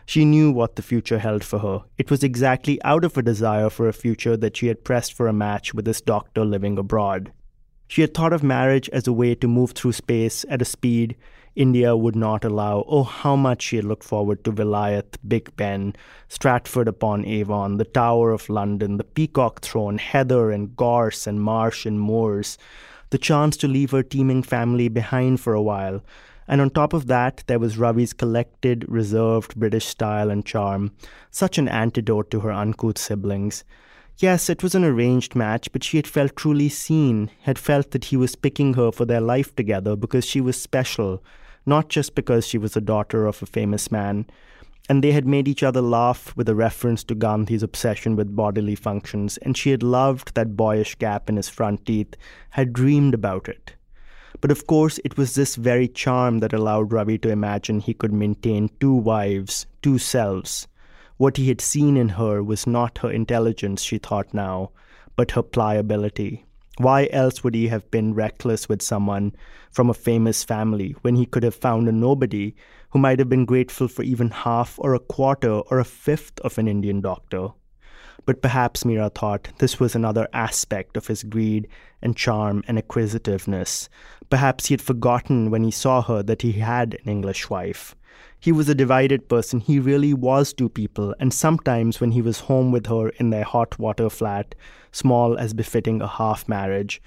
She 0.07 0.25
knew 0.25 0.51
what 0.51 0.75
the 0.75 0.81
future 0.81 1.19
held 1.19 1.43
for 1.43 1.59
her. 1.59 1.83
It 1.99 2.09
was 2.09 2.23
exactly 2.23 2.81
out 2.83 3.05
of 3.05 3.15
a 3.15 3.21
desire 3.21 3.69
for 3.69 3.87
a 3.87 3.93
future 3.93 4.35
that 4.37 4.57
she 4.57 4.65
had 4.65 4.83
pressed 4.83 5.13
for 5.13 5.27
a 5.27 5.33
match 5.33 5.75
with 5.75 5.85
this 5.85 6.01
doctor 6.01 6.43
living 6.43 6.79
abroad. 6.79 7.31
She 7.87 8.01
had 8.01 8.15
thought 8.15 8.33
of 8.33 8.41
marriage 8.41 8.89
as 8.89 9.05
a 9.05 9.13
way 9.13 9.35
to 9.35 9.47
move 9.47 9.73
through 9.73 9.91
space 9.91 10.43
at 10.49 10.63
a 10.63 10.65
speed 10.65 11.15
India 11.57 11.97
would 11.97 12.15
not 12.15 12.45
allow. 12.45 12.85
Oh, 12.87 13.03
how 13.03 13.35
much 13.35 13.63
she 13.63 13.77
had 13.77 13.85
looked 13.85 14.03
forward 14.03 14.43
to 14.43 14.51
Vilayat, 14.51 15.17
Big 15.27 15.55
Ben, 15.55 15.95
Stratford 16.27 16.87
upon 16.87 17.25
Avon, 17.25 17.77
the 17.77 17.83
Tower 17.83 18.31
of 18.31 18.47
London, 18.47 18.97
the 18.97 19.03
Peacock 19.03 19.61
Throne, 19.61 19.97
Heather 19.97 20.51
and 20.51 20.75
Gorse 20.75 21.25
and 21.25 21.41
Marsh 21.41 21.87
and 21.87 21.99
Moors, 21.99 22.59
the 23.09 23.17
chance 23.17 23.57
to 23.57 23.67
leave 23.67 23.89
her 23.89 24.03
teeming 24.03 24.43
family 24.43 24.87
behind 24.87 25.39
for 25.39 25.55
a 25.55 25.61
while. 25.61 26.03
And 26.47 26.61
on 26.61 26.69
top 26.69 26.93
of 26.93 27.07
that, 27.07 27.43
there 27.47 27.59
was 27.59 27.77
Ravi's 27.77 28.13
collected, 28.13 28.85
reserved 28.87 29.55
British 29.55 29.85
style 29.85 30.29
and 30.29 30.45
charm, 30.45 30.91
such 31.29 31.57
an 31.57 31.67
antidote 31.67 32.31
to 32.31 32.39
her 32.39 32.51
uncouth 32.51 32.97
siblings. 32.97 33.63
Yes, 34.19 34.49
it 34.49 34.63
was 34.63 34.73
an 34.73 34.83
arranged 34.83 35.35
match, 35.35 35.71
but 35.71 35.83
she 35.83 35.97
had 35.97 36.07
felt 36.07 36.35
truly 36.35 36.69
seen, 36.69 37.29
had 37.41 37.59
felt 37.59 37.91
that 37.91 38.05
he 38.05 38.17
was 38.17 38.35
picking 38.35 38.73
her 38.73 38.91
for 38.91 39.05
their 39.05 39.21
life 39.21 39.55
together 39.55 39.95
because 39.95 40.25
she 40.25 40.41
was 40.41 40.59
special, 40.59 41.23
not 41.67 41.89
just 41.89 42.15
because 42.15 42.47
she 42.47 42.57
was 42.57 42.73
the 42.73 42.81
daughter 42.81 43.27
of 43.27 43.43
a 43.43 43.45
famous 43.45 43.91
man. 43.91 44.25
And 44.89 45.03
they 45.03 45.11
had 45.11 45.27
made 45.27 45.47
each 45.47 45.61
other 45.61 45.81
laugh 45.81 46.35
with 46.35 46.49
a 46.49 46.55
reference 46.55 47.03
to 47.03 47.15
Gandhi's 47.15 47.61
obsession 47.61 48.15
with 48.15 48.35
bodily 48.35 48.73
functions, 48.73 49.37
and 49.37 49.55
she 49.55 49.69
had 49.69 49.83
loved 49.83 50.33
that 50.33 50.55
boyish 50.55 50.95
gap 50.95 51.29
in 51.29 51.35
his 51.35 51.49
front 51.49 51.85
teeth, 51.85 52.15
had 52.51 52.73
dreamed 52.73 53.13
about 53.13 53.47
it. 53.47 53.73
But 54.41 54.51
of 54.51 54.67
course, 54.67 54.99
it 55.03 55.17
was 55.17 55.35
this 55.35 55.55
very 55.55 55.87
charm 55.87 56.39
that 56.39 56.53
allowed 56.53 56.93
Ravi 56.93 57.17
to 57.19 57.29
imagine 57.29 57.79
he 57.79 57.93
could 57.93 58.13
maintain 58.13 58.69
two 58.79 58.93
wives, 58.93 59.65
two 59.81 59.97
selves. 59.97 60.67
What 61.17 61.37
he 61.37 61.47
had 61.47 61.61
seen 61.61 61.97
in 61.97 62.09
her 62.09 62.43
was 62.43 62.67
not 62.67 62.99
her 62.99 63.11
intelligence, 63.11 63.81
she 63.81 63.97
thought 63.97 64.33
now, 64.33 64.71
but 65.15 65.31
her 65.31 65.41
pliability. 65.41 66.45
Why 66.77 67.09
else 67.11 67.43
would 67.43 67.55
he 67.55 67.69
have 67.69 67.89
been 67.89 68.13
reckless 68.13 68.69
with 68.69 68.83
someone 68.83 69.33
from 69.71 69.89
a 69.89 69.95
famous 69.95 70.43
family 70.43 70.95
when 71.01 71.15
he 71.15 71.25
could 71.25 71.41
have 71.41 71.55
found 71.55 71.89
a 71.89 71.91
nobody 71.91 72.53
who 72.91 72.99
might 72.99 73.17
have 73.17 73.29
been 73.29 73.45
grateful 73.45 73.87
for 73.87 74.03
even 74.03 74.29
half 74.29 74.77
or 74.77 74.93
a 74.93 74.99
quarter 74.99 75.51
or 75.51 75.79
a 75.79 75.85
fifth 75.85 76.39
of 76.41 76.59
an 76.59 76.67
Indian 76.67 77.01
doctor? 77.01 77.49
But 78.25 78.41
perhaps 78.41 78.83
Mira 78.83 79.09
thought 79.09 79.49
this 79.59 79.79
was 79.79 79.95
another 79.95 80.27
aspect 80.33 80.97
of 80.97 81.07
his 81.07 81.23
greed 81.23 81.67
and 82.01 82.15
charm 82.15 82.63
and 82.67 82.77
acquisitiveness. 82.77 83.89
Perhaps 84.29 84.65
he 84.67 84.73
had 84.73 84.81
forgotten 84.81 85.49
when 85.49 85.63
he 85.63 85.71
saw 85.71 86.01
her 86.01 86.21
that 86.23 86.41
he 86.41 86.53
had 86.53 86.97
an 87.03 87.09
English 87.09 87.49
wife. 87.49 87.95
He 88.39 88.51
was 88.51 88.69
a 88.69 88.75
divided 88.75 89.29
person. 89.29 89.59
He 89.59 89.79
really 89.79 90.13
was 90.13 90.53
two 90.53 90.69
people, 90.69 91.15
and 91.19 91.33
sometimes 91.33 91.99
when 91.99 92.11
he 92.11 92.21
was 92.21 92.41
home 92.41 92.71
with 92.71 92.87
her 92.87 93.09
in 93.09 93.29
their 93.29 93.43
hot 93.43 93.79
water 93.79 94.09
flat, 94.09 94.55
small 94.91 95.37
as 95.37 95.53
befitting 95.53 96.01
a 96.01 96.07
half 96.07 96.47
marriage, 96.47 97.01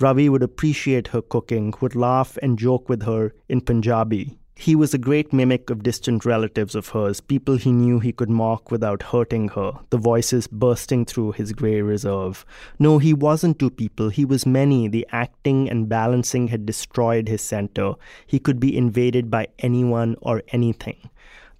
Ravi 0.00 0.28
would 0.28 0.42
appreciate 0.42 1.08
her 1.08 1.22
cooking, 1.22 1.72
would 1.80 1.94
laugh 1.94 2.36
and 2.42 2.58
joke 2.58 2.88
with 2.88 3.04
her 3.04 3.32
in 3.48 3.60
Punjabi. 3.60 4.38
He 4.56 4.76
was 4.76 4.94
a 4.94 4.98
great 4.98 5.32
mimic 5.32 5.68
of 5.68 5.82
distant 5.82 6.24
relatives 6.24 6.74
of 6.74 6.88
hers, 6.90 7.20
people 7.20 7.56
he 7.56 7.72
knew 7.72 7.98
he 7.98 8.12
could 8.12 8.30
mock 8.30 8.70
without 8.70 9.02
hurting 9.02 9.48
her, 9.48 9.72
the 9.90 9.98
voices 9.98 10.46
bursting 10.46 11.04
through 11.04 11.32
his 11.32 11.52
grey 11.52 11.82
reserve. 11.82 12.46
No, 12.78 12.98
he 12.98 13.12
wasn't 13.12 13.58
two 13.58 13.70
people, 13.70 14.10
he 14.10 14.24
was 14.24 14.46
many. 14.46 14.86
The 14.86 15.06
acting 15.10 15.68
and 15.68 15.88
balancing 15.88 16.48
had 16.48 16.66
destroyed 16.66 17.28
his 17.28 17.42
center. 17.42 17.94
He 18.26 18.38
could 18.38 18.60
be 18.60 18.76
invaded 18.76 19.30
by 19.30 19.48
anyone 19.58 20.16
or 20.22 20.42
anything 20.48 21.10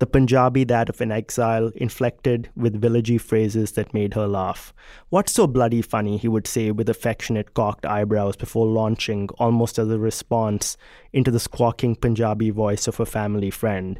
the 0.04 0.10
Punjabi 0.10 0.64
that 0.64 0.90
of 0.90 1.00
an 1.00 1.10
exile, 1.10 1.72
inflected 1.76 2.50
with 2.54 2.78
villagey 2.78 3.18
phrases 3.18 3.72
that 3.72 3.94
made 3.94 4.12
her 4.12 4.26
laugh. 4.26 4.74
What's 5.08 5.32
so 5.32 5.46
bloody 5.46 5.80
funny, 5.80 6.18
he 6.18 6.28
would 6.28 6.46
say 6.46 6.70
with 6.72 6.90
affectionate 6.90 7.54
cocked 7.54 7.86
eyebrows 7.86 8.36
before 8.36 8.66
launching, 8.66 9.30
almost 9.38 9.78
as 9.78 9.88
a 9.88 9.98
response, 9.98 10.76
into 11.14 11.30
the 11.30 11.40
squawking 11.40 11.96
Punjabi 11.96 12.50
voice 12.50 12.86
of 12.86 13.00
a 13.00 13.06
family 13.06 13.48
friend. 13.48 13.98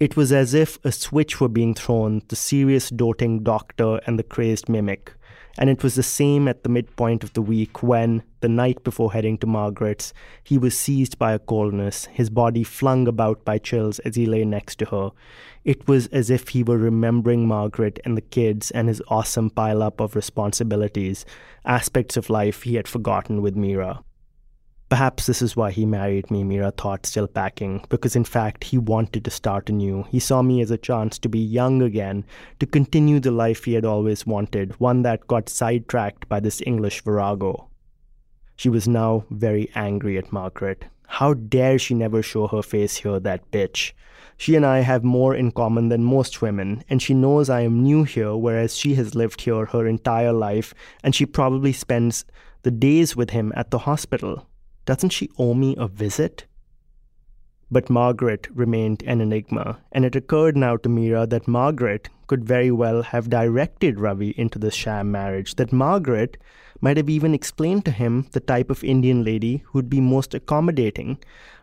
It 0.00 0.16
was 0.16 0.32
as 0.32 0.54
if 0.54 0.82
a 0.86 0.90
switch 0.90 1.38
were 1.38 1.50
being 1.50 1.74
thrown, 1.74 2.22
the 2.28 2.36
serious 2.36 2.88
doting 2.88 3.42
doctor 3.42 4.00
and 4.06 4.18
the 4.18 4.22
crazed 4.22 4.70
mimic 4.70 5.12
and 5.58 5.70
it 5.70 5.82
was 5.82 5.94
the 5.94 6.02
same 6.02 6.48
at 6.48 6.62
the 6.62 6.68
midpoint 6.68 7.24
of 7.24 7.32
the 7.32 7.42
week 7.42 7.82
when, 7.82 8.22
the 8.40 8.48
night 8.48 8.84
before 8.84 9.12
heading 9.12 9.38
to 9.38 9.46
Margaret's, 9.46 10.12
he 10.42 10.58
was 10.58 10.78
seized 10.78 11.18
by 11.18 11.32
a 11.32 11.38
coldness, 11.38 12.06
his 12.06 12.30
body 12.30 12.62
flung 12.62 13.08
about 13.08 13.44
by 13.44 13.58
chills 13.58 13.98
as 14.00 14.16
he 14.16 14.26
lay 14.26 14.44
next 14.44 14.76
to 14.76 14.84
her. 14.86 15.10
It 15.64 15.88
was 15.88 16.06
as 16.08 16.30
if 16.30 16.48
he 16.48 16.62
were 16.62 16.78
remembering 16.78 17.48
Margaret 17.48 17.98
and 18.04 18.16
the 18.16 18.22
kids 18.22 18.70
and 18.70 18.88
his 18.88 19.02
awesome 19.08 19.50
pile-up 19.50 20.00
of 20.00 20.14
responsibilities, 20.14 21.24
aspects 21.64 22.16
of 22.16 22.30
life 22.30 22.62
he 22.62 22.76
had 22.76 22.86
forgotten 22.86 23.42
with 23.42 23.56
Meera. 23.56 24.02
Perhaps 24.88 25.26
this 25.26 25.42
is 25.42 25.56
why 25.56 25.72
he 25.72 25.84
married 25.84 26.30
me, 26.30 26.44
Mira 26.44 26.70
thought, 26.70 27.06
still 27.06 27.26
packing, 27.26 27.84
because 27.88 28.14
in 28.14 28.22
fact 28.22 28.62
he 28.62 28.78
wanted 28.78 29.24
to 29.24 29.32
start 29.32 29.68
anew. 29.68 30.04
He 30.10 30.20
saw 30.20 30.42
me 30.42 30.60
as 30.60 30.70
a 30.70 30.78
chance 30.78 31.18
to 31.18 31.28
be 31.28 31.40
young 31.40 31.82
again, 31.82 32.24
to 32.60 32.66
continue 32.66 33.18
the 33.18 33.32
life 33.32 33.64
he 33.64 33.74
had 33.74 33.84
always 33.84 34.26
wanted, 34.26 34.78
one 34.78 35.02
that 35.02 35.26
got 35.26 35.48
sidetracked 35.48 36.28
by 36.28 36.38
this 36.38 36.62
English 36.64 37.02
virago. 37.02 37.68
She 38.54 38.68
was 38.68 38.86
now 38.86 39.24
very 39.28 39.68
angry 39.74 40.18
at 40.18 40.32
Margaret. 40.32 40.84
How 41.08 41.34
dare 41.34 41.80
she 41.80 41.94
never 41.94 42.22
show 42.22 42.46
her 42.46 42.62
face 42.62 42.96
here, 42.96 43.18
that 43.18 43.50
bitch? 43.50 43.92
She 44.36 44.54
and 44.54 44.64
I 44.64 44.80
have 44.80 45.02
more 45.02 45.34
in 45.34 45.50
common 45.50 45.88
than 45.88 46.04
most 46.04 46.40
women, 46.42 46.84
and 46.88 47.02
she 47.02 47.12
knows 47.12 47.50
I 47.50 47.62
am 47.62 47.82
new 47.82 48.04
here, 48.04 48.36
whereas 48.36 48.76
she 48.76 48.94
has 48.94 49.16
lived 49.16 49.40
here 49.40 49.66
her 49.66 49.86
entire 49.86 50.32
life, 50.32 50.74
and 51.02 51.12
she 51.12 51.26
probably 51.26 51.72
spends 51.72 52.24
the 52.62 52.70
days 52.70 53.16
with 53.16 53.30
him 53.30 53.52
at 53.56 53.72
the 53.72 53.78
hospital. 53.78 54.46
Doesn't 54.86 55.10
she 55.10 55.28
owe 55.36 55.52
me 55.52 55.74
a 55.76 55.88
visit? 55.88 56.46
But 57.72 57.90
Margaret 57.90 58.46
remained 58.54 59.02
an 59.02 59.20
enigma, 59.20 59.78
and 59.90 60.04
it 60.04 60.14
occurred 60.14 60.56
now 60.56 60.76
to 60.76 60.88
Mira 60.88 61.26
that 61.26 61.48
Margaret 61.48 62.08
could 62.28 62.44
very 62.44 62.70
well 62.70 63.02
have 63.02 63.28
directed 63.28 63.98
Ravi 63.98 64.30
into 64.38 64.60
this 64.60 64.74
sham 64.74 65.10
marriage, 65.10 65.56
that 65.56 65.72
Margaret 65.72 66.36
might 66.80 66.96
have 66.98 67.10
even 67.10 67.34
explained 67.34 67.84
to 67.86 67.90
him 67.90 68.28
the 68.30 68.38
type 68.38 68.70
of 68.70 68.84
Indian 68.84 69.24
lady 69.24 69.64
who'd 69.66 69.90
be 69.90 70.00
most 70.00 70.34
accommodating. 70.34 71.18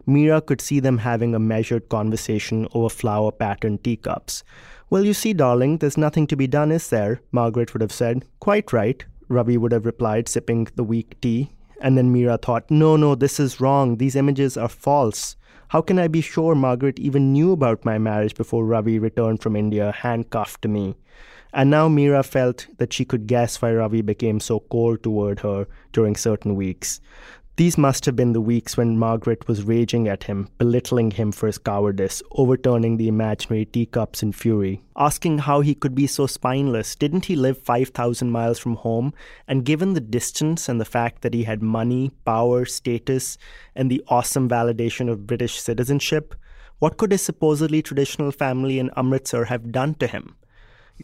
Mira 0.06 0.42
could 0.42 0.60
see 0.60 0.82
them 0.82 0.98
having 0.98 1.34
a 1.34 1.39
measured 1.39 1.88
conversation 1.88 2.68
over 2.74 2.89
flower 2.89 3.32
patterned 3.32 3.86
teacups. 3.86 4.44
Well, 4.89 5.06
you 5.06 5.13
see, 5.13 5.32
darling, 5.32 5.77
there's 5.77 5.98
nothing 5.98 6.27
to 6.27 6.36
be 6.36 6.48
done, 6.48 6.74
is 6.74 6.89
there? 6.89 7.22
Margaret 7.32 7.74
would 7.74 7.82
have 7.82 7.94
said. 7.94 8.25
Quite 8.42 8.74
right, 8.74 9.06
Ravi 9.30 9.58
would 9.58 9.72
have 9.72 9.86
replied, 9.86 10.27
sipping 10.27 10.68
the 10.75 10.84
weak 10.84 11.22
tea 11.22 11.51
and 11.84 11.98
then 11.98 12.13
Meera 12.13 12.42
thought, 12.42 12.72
no, 12.72 12.96
no, 12.96 13.13
this 13.13 13.42
is 13.42 13.60
wrong. 13.60 13.98
These 13.98 14.16
images 14.16 14.56
are 14.56 14.70
false. 14.70 15.36
How 15.68 15.82
can 15.82 16.00
I 16.00 16.08
be 16.08 16.22
sure 16.22 16.56
Margaret 16.56 16.98
even 16.98 17.34
knew 17.34 17.52
about 17.52 17.84
my 17.84 17.98
marriage 17.98 18.36
before 18.36 18.66
Ravi 18.66 19.00
returned 19.00 19.42
from 19.42 19.58
India, 19.58 19.92
handcuffed 19.92 20.62
to 20.62 20.70
me? 20.70 20.96
And 21.52 21.70
now 21.70 21.90
Meera 21.90 22.25
felt 22.25 22.68
that 22.78 22.94
she 22.94 23.04
could 23.04 23.28
guess 23.28 23.62
why 23.62 23.74
Ravi 23.74 24.02
became 24.02 24.40
so 24.40 24.62
cold 24.62 25.04
toward 25.04 25.42
her 25.42 25.68
during 25.92 26.16
certain 26.16 26.56
weeks. 26.56 27.02
These 27.55 27.77
must 27.77 28.05
have 28.07 28.15
been 28.15 28.33
the 28.33 28.41
weeks 28.41 28.77
when 28.77 28.98
Margaret 28.98 29.48
was 29.48 29.62
raging 29.62 30.07
at 30.07 30.24
him, 30.24 30.50
belittling 30.57 31.12
him 31.12 31.31
for 31.31 31.45
his 31.45 31.60
cowardice, 31.60 32.24
overturning 32.31 32.98
the 32.98 33.07
imaginary 33.07 33.65
teacups 33.65 34.24
in 34.24 34.31
fury, 34.31 34.81
asking 34.98 35.38
how 35.38 35.62
he 35.62 35.75
could 35.75 35.93
be 35.93 36.07
so 36.07 36.25
spineless. 36.25 36.95
Didn't 36.95 37.25
he 37.25 37.36
live 37.36 37.60
5,000 37.60 38.31
miles 38.31 38.57
from 38.57 38.77
home? 38.77 39.13
And 39.48 39.65
given 39.65 39.93
the 39.93 40.01
distance 40.01 40.67
and 40.67 40.81
the 40.81 40.86
fact 40.86 41.22
that 41.22 41.36
he 41.36 41.43
had 41.43 41.62
money, 41.62 42.10
power, 42.25 42.65
status, 42.65 43.38
and 43.75 43.91
the 43.91 44.03
awesome 44.07 44.50
validation 44.50 45.07
of 45.07 45.27
British 45.27 45.62
citizenship, 45.62 46.33
what 46.79 46.98
could 46.98 47.12
his 47.12 47.22
supposedly 47.22 47.83
traditional 47.83 48.31
family 48.31 48.79
in 48.79 48.89
Amritsar 48.98 49.45
have 49.45 49.72
done 49.72 49.93
to 49.95 50.07
him? 50.07 50.38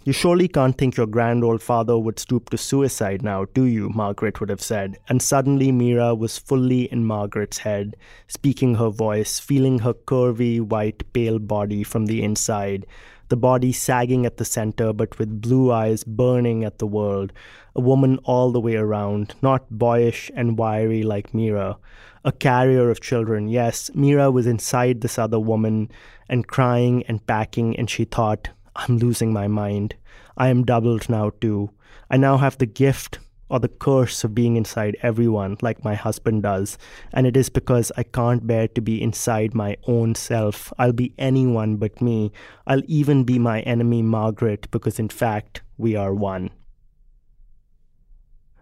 You 0.03 0.13
surely 0.13 0.47
can't 0.47 0.77
think 0.77 0.97
your 0.97 1.07
grand 1.07 1.43
old 1.43 1.63
father 1.63 1.97
would 1.97 2.19
stoop 2.19 2.51
to 2.51 2.57
suicide 2.57 3.23
now, 3.23 3.45
do 3.53 3.65
you? 3.65 3.89
Margaret 3.89 4.39
would 4.39 4.49
have 4.49 4.61
said. 4.61 4.97
And 5.09 5.21
suddenly 5.21 5.71
Meera 5.71 6.17
was 6.17 6.37
fully 6.37 6.83
in 6.91 7.05
Margaret's 7.05 7.57
head, 7.57 7.95
speaking 8.27 8.75
her 8.75 8.89
voice, 8.89 9.39
feeling 9.39 9.79
her 9.79 9.93
curvy, 9.93 10.61
white, 10.61 11.11
pale 11.11 11.39
body 11.39 11.83
from 11.83 12.05
the 12.05 12.23
inside, 12.23 12.85
the 13.29 13.35
body 13.35 13.71
sagging 13.71 14.25
at 14.25 14.37
the 14.37 14.45
center, 14.45 14.93
but 14.93 15.17
with 15.17 15.41
blue 15.41 15.71
eyes 15.71 16.03
burning 16.03 16.63
at 16.63 16.77
the 16.77 16.87
world. 16.87 17.33
A 17.75 17.81
woman 17.81 18.19
all 18.23 18.51
the 18.51 18.59
way 18.59 18.75
around, 18.75 19.33
not 19.41 19.69
boyish 19.69 20.29
and 20.35 20.57
wiry 20.57 21.03
like 21.03 21.31
Meera. 21.31 21.77
A 22.23 22.31
carrier 22.31 22.89
of 22.89 23.01
children. 23.01 23.47
Yes, 23.47 23.89
Meera 23.95 24.31
was 24.31 24.45
inside 24.45 25.01
this 25.01 25.17
other 25.17 25.39
woman 25.39 25.89
and 26.27 26.47
crying 26.47 27.03
and 27.07 27.25
packing, 27.25 27.75
and 27.77 27.89
she 27.89 28.05
thought, 28.05 28.49
I'm 28.79 28.97
losing 28.97 29.33
my 29.33 29.47
mind. 29.47 29.95
I 30.37 30.47
am 30.47 30.63
doubled 30.63 31.09
now, 31.09 31.31
too. 31.41 31.69
I 32.09 32.17
now 32.17 32.37
have 32.37 32.57
the 32.57 32.65
gift 32.65 33.19
or 33.49 33.59
the 33.59 33.67
curse 33.67 34.23
of 34.23 34.35
being 34.35 34.55
inside 34.55 34.95
everyone, 35.01 35.57
like 35.61 35.83
my 35.83 35.95
husband 35.95 36.43
does. 36.43 36.77
And 37.11 37.27
it 37.27 37.35
is 37.35 37.49
because 37.49 37.91
I 37.97 38.03
can't 38.03 38.47
bear 38.47 38.67
to 38.69 38.81
be 38.81 39.01
inside 39.01 39.53
my 39.53 39.75
own 39.85 40.15
self. 40.15 40.71
I'll 40.77 40.93
be 40.93 41.13
anyone 41.17 41.75
but 41.77 42.01
me. 42.01 42.31
I'll 42.67 42.83
even 42.85 43.23
be 43.23 43.37
my 43.37 43.61
enemy, 43.61 44.01
Margaret, 44.01 44.69
because 44.71 44.99
in 44.99 45.09
fact, 45.09 45.61
we 45.77 45.95
are 45.95 46.13
one. 46.13 46.51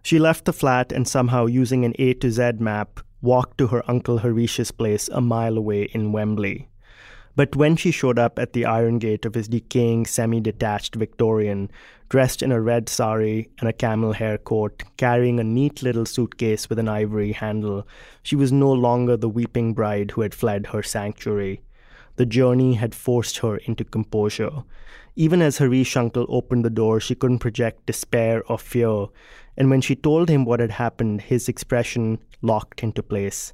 She 0.02 0.18
left 0.18 0.46
the 0.46 0.52
flat 0.52 0.90
and 0.90 1.06
somehow, 1.06 1.46
using 1.46 1.84
an 1.84 1.94
A 1.98 2.14
to 2.14 2.30
Z 2.30 2.52
map, 2.58 3.00
walked 3.20 3.58
to 3.58 3.66
her 3.68 3.88
uncle 3.90 4.18
Harish's 4.18 4.70
place 4.70 5.08
a 5.08 5.20
mile 5.20 5.56
away 5.56 5.82
in 5.92 6.12
Wembley. 6.12 6.67
But 7.38 7.54
when 7.54 7.76
she 7.76 7.92
showed 7.92 8.18
up 8.18 8.36
at 8.36 8.52
the 8.52 8.64
iron 8.64 8.98
gate 8.98 9.24
of 9.24 9.34
his 9.34 9.46
decaying 9.46 10.06
semi 10.06 10.40
detached 10.40 10.96
Victorian, 10.96 11.70
dressed 12.08 12.42
in 12.42 12.50
a 12.50 12.60
red 12.60 12.88
sari 12.88 13.48
and 13.60 13.68
a 13.68 13.72
camel 13.72 14.14
hair 14.14 14.38
coat, 14.38 14.82
carrying 14.96 15.38
a 15.38 15.44
neat 15.44 15.80
little 15.80 16.04
suitcase 16.04 16.68
with 16.68 16.80
an 16.80 16.88
ivory 16.88 17.30
handle, 17.30 17.86
she 18.24 18.34
was 18.34 18.50
no 18.50 18.72
longer 18.72 19.16
the 19.16 19.28
weeping 19.28 19.72
bride 19.72 20.10
who 20.10 20.22
had 20.22 20.34
fled 20.34 20.66
her 20.72 20.82
sanctuary. 20.82 21.62
The 22.16 22.26
journey 22.26 22.74
had 22.74 22.92
forced 22.92 23.38
her 23.38 23.58
into 23.58 23.84
composure. 23.84 24.64
Even 25.14 25.40
as 25.40 25.58
Harish 25.58 25.96
uncle 25.96 26.26
opened 26.28 26.64
the 26.64 26.70
door, 26.70 26.98
she 26.98 27.14
couldn't 27.14 27.38
project 27.38 27.86
despair 27.86 28.42
or 28.48 28.58
fear, 28.58 29.06
and 29.56 29.70
when 29.70 29.80
she 29.80 29.94
told 29.94 30.28
him 30.28 30.44
what 30.44 30.58
had 30.58 30.72
happened, 30.72 31.20
his 31.20 31.48
expression 31.48 32.18
locked 32.42 32.82
into 32.82 33.00
place. 33.00 33.52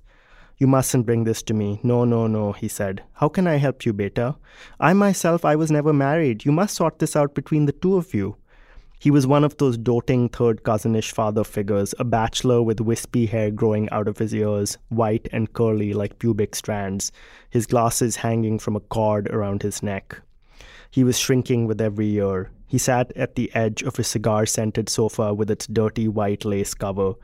You 0.57 0.67
mustn't 0.69 1.07
bring 1.07 1.25
this 1.25 1.43
to 1.45 1.55
me. 1.55 1.81
No, 1.83 2.05
no, 2.05 2.27
no, 2.27 2.53
he 2.53 2.69
said. 2.69 3.03
How 3.15 3.29
can 3.29 3.47
I 3.47 3.57
help 3.57 3.85
you, 3.85 3.93
beta? 3.93 4.37
I 4.79 4.93
myself, 4.93 5.45
I 5.45 5.57
was 5.57 5.71
never 5.71 5.93
married. 5.93 6.45
You 6.45 6.53
must 6.53 6.77
sort 6.77 7.01
this 7.01 7.17
out 7.17 7.35
between 7.35 7.67
the 7.67 7.73
two 7.73 7.97
of 7.97 8.15
you. 8.15 8.37
He 9.01 9.11
was 9.11 9.27
one 9.27 9.45
of 9.45 9.57
those 9.57 9.77
doting 9.77 10.29
third 10.29 10.63
cousinish 10.63 11.13
father 11.13 11.45
figures, 11.45 11.93
a 11.99 12.05
bachelor 12.05 12.63
with 12.63 12.81
wispy 12.81 13.27
hair 13.27 13.51
growing 13.51 13.91
out 13.91 14.09
of 14.09 14.19
his 14.19 14.33
ears, 14.33 14.79
white 14.89 15.29
and 15.33 15.53
curly 15.53 15.93
like 15.93 16.19
pubic 16.19 16.55
strands, 16.55 17.13
his 17.51 17.67
glasses 17.67 18.17
hanging 18.17 18.59
from 18.59 18.77
a 18.77 18.81
cord 18.81 19.29
around 19.29 19.63
his 19.63 19.83
neck. 19.83 20.21
He 20.91 21.05
was 21.05 21.19
shrinking 21.19 21.67
with 21.67 21.81
every 21.81 22.07
year. 22.07 22.51
He 22.67 22.79
sat 22.79 23.13
at 23.17 23.35
the 23.35 23.55
edge 23.55 23.83
of 23.83 23.99
a 23.99 24.05
cigar 24.05 24.47
scented 24.47 24.89
sofa 24.89 25.35
with 25.35 25.51
its 25.51 25.67
dirty 25.67 26.09
white 26.09 26.45
lace 26.45 26.73
cover. 26.73 27.15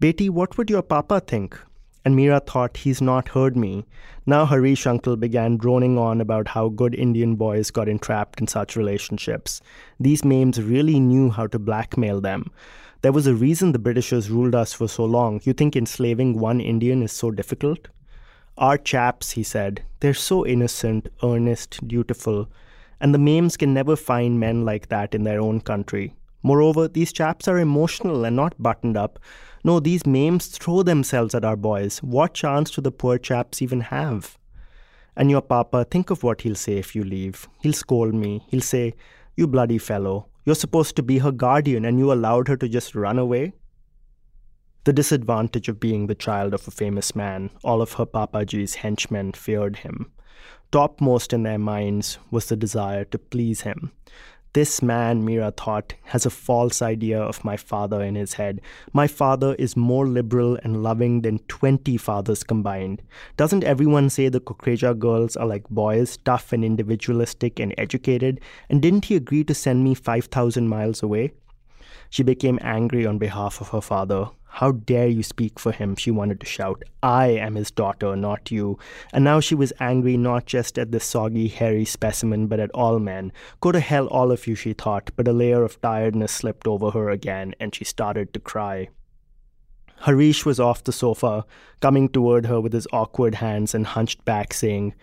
Beti, 0.00 0.30
what 0.30 0.56
would 0.58 0.70
your 0.70 0.82
papa 0.82 1.20
think? 1.20 1.56
And 2.04 2.14
Meera 2.14 2.44
thought 2.44 2.76
he's 2.76 3.00
not 3.00 3.28
heard 3.28 3.56
me. 3.56 3.84
Now 4.26 4.44
Harish 4.44 4.86
uncle 4.86 5.16
began 5.16 5.56
droning 5.56 5.98
on 5.98 6.20
about 6.20 6.48
how 6.48 6.68
good 6.68 6.94
Indian 6.94 7.36
boys 7.36 7.70
got 7.70 7.88
entrapped 7.88 8.40
in 8.40 8.46
such 8.46 8.76
relationships. 8.76 9.60
These 9.98 10.24
maims 10.24 10.60
really 10.60 11.00
knew 11.00 11.30
how 11.30 11.46
to 11.48 11.58
blackmail 11.58 12.20
them. 12.20 12.50
There 13.02 13.12
was 13.12 13.26
a 13.26 13.34
reason 13.34 13.72
the 13.72 13.78
Britishers 13.78 14.30
ruled 14.30 14.54
us 14.54 14.72
for 14.72 14.88
so 14.88 15.04
long. 15.04 15.40
You 15.44 15.52
think 15.52 15.76
enslaving 15.76 16.38
one 16.38 16.60
Indian 16.60 17.02
is 17.02 17.12
so 17.12 17.30
difficult? 17.30 17.88
Our 18.56 18.78
chaps, 18.78 19.32
he 19.32 19.42
said, 19.42 19.82
they're 20.00 20.14
so 20.14 20.46
innocent, 20.46 21.08
earnest, 21.22 21.86
dutiful, 21.86 22.48
and 23.00 23.12
the 23.12 23.18
maims 23.18 23.56
can 23.56 23.74
never 23.74 23.96
find 23.96 24.38
men 24.38 24.64
like 24.64 24.88
that 24.88 25.14
in 25.14 25.24
their 25.24 25.40
own 25.40 25.60
country. 25.60 26.14
Moreover, 26.44 26.86
these 26.86 27.12
chaps 27.12 27.48
are 27.48 27.58
emotional 27.58 28.24
and 28.26 28.36
not 28.36 28.62
buttoned 28.62 28.98
up. 28.98 29.18
No, 29.64 29.80
these 29.80 30.06
maims 30.06 30.46
throw 30.46 30.82
themselves 30.82 31.34
at 31.34 31.44
our 31.44 31.56
boys. 31.56 31.98
What 32.02 32.34
chance 32.34 32.70
do 32.70 32.82
the 32.82 32.92
poor 32.92 33.16
chaps 33.16 33.62
even 33.62 33.80
have? 33.80 34.36
And 35.16 35.30
your 35.30 35.40
papa, 35.40 35.86
think 35.90 36.10
of 36.10 36.22
what 36.22 36.42
he'll 36.42 36.54
say 36.54 36.74
if 36.74 36.94
you 36.94 37.02
leave. 37.02 37.48
He'll 37.62 37.72
scold 37.72 38.12
me. 38.12 38.44
He'll 38.48 38.60
say, 38.60 38.92
You 39.36 39.46
bloody 39.46 39.78
fellow, 39.78 40.28
you're 40.44 40.54
supposed 40.54 40.96
to 40.96 41.02
be 41.02 41.18
her 41.18 41.32
guardian 41.32 41.86
and 41.86 41.98
you 41.98 42.12
allowed 42.12 42.48
her 42.48 42.58
to 42.58 42.68
just 42.68 42.94
run 42.94 43.18
away? 43.18 43.54
The 44.84 44.92
disadvantage 44.92 45.70
of 45.70 45.80
being 45.80 46.08
the 46.08 46.14
child 46.14 46.52
of 46.52 46.68
a 46.68 46.70
famous 46.70 47.16
man, 47.16 47.48
all 47.64 47.80
of 47.80 47.94
her 47.94 48.04
papaji's 48.04 48.74
henchmen 48.74 49.32
feared 49.32 49.76
him. 49.76 50.12
Topmost 50.70 51.32
in 51.32 51.44
their 51.44 51.58
minds 51.58 52.18
was 52.30 52.46
the 52.46 52.56
desire 52.56 53.06
to 53.06 53.18
please 53.18 53.62
him. 53.62 53.92
This 54.54 54.82
man, 54.82 55.24
Mira 55.24 55.50
thought, 55.50 55.94
has 56.04 56.24
a 56.24 56.30
false 56.30 56.80
idea 56.80 57.20
of 57.20 57.44
my 57.44 57.56
father 57.56 58.00
in 58.00 58.14
his 58.14 58.34
head. 58.34 58.60
My 58.92 59.08
father 59.08 59.56
is 59.56 59.76
more 59.76 60.06
liberal 60.06 60.56
and 60.62 60.80
loving 60.80 61.22
than 61.22 61.40
20 61.48 61.96
fathers 61.96 62.44
combined. 62.44 63.02
Doesn't 63.36 63.64
everyone 63.64 64.10
say 64.10 64.28
the 64.28 64.38
Kukreja 64.38 64.96
girls 64.96 65.36
are 65.36 65.48
like 65.48 65.68
boys, 65.70 66.18
tough 66.18 66.52
and 66.52 66.64
individualistic 66.64 67.58
and 67.58 67.74
educated? 67.76 68.40
And 68.70 68.80
didn't 68.80 69.06
he 69.06 69.16
agree 69.16 69.42
to 69.42 69.54
send 69.54 69.82
me 69.82 69.92
5,000 69.92 70.68
miles 70.68 71.02
away? 71.02 71.32
She 72.08 72.22
became 72.22 72.60
angry 72.62 73.04
on 73.04 73.18
behalf 73.18 73.60
of 73.60 73.70
her 73.70 73.80
father. 73.80 74.26
How 74.58 74.70
dare 74.70 75.08
you 75.08 75.24
speak 75.24 75.58
for 75.58 75.72
him? 75.72 75.96
She 75.96 76.12
wanted 76.12 76.38
to 76.38 76.46
shout. 76.46 76.84
I 77.02 77.26
am 77.26 77.56
his 77.56 77.72
daughter, 77.72 78.14
not 78.14 78.52
you. 78.52 78.78
And 79.12 79.24
now 79.24 79.40
she 79.40 79.56
was 79.56 79.72
angry 79.80 80.16
not 80.16 80.46
just 80.46 80.78
at 80.78 80.92
the 80.92 81.00
soggy, 81.00 81.48
hairy 81.48 81.84
specimen, 81.84 82.46
but 82.46 82.60
at 82.60 82.70
all 82.70 83.00
men. 83.00 83.32
Go 83.60 83.72
to 83.72 83.80
hell, 83.80 84.06
all 84.06 84.30
of 84.30 84.46
you, 84.46 84.54
she 84.54 84.72
thought, 84.72 85.10
but 85.16 85.26
a 85.26 85.32
layer 85.32 85.64
of 85.64 85.80
tiredness 85.80 86.30
slipped 86.30 86.68
over 86.68 86.92
her 86.92 87.10
again, 87.10 87.56
and 87.58 87.74
she 87.74 87.82
started 87.82 88.32
to 88.32 88.38
cry. 88.38 88.90
Harish 90.02 90.46
was 90.46 90.60
off 90.60 90.84
the 90.84 90.92
sofa, 90.92 91.44
coming 91.80 92.08
toward 92.08 92.46
her 92.46 92.60
with 92.60 92.74
his 92.74 92.86
awkward 92.92 93.34
hands 93.34 93.74
and 93.74 93.84
hunched 93.84 94.24
back, 94.24 94.54
saying, 94.54 94.94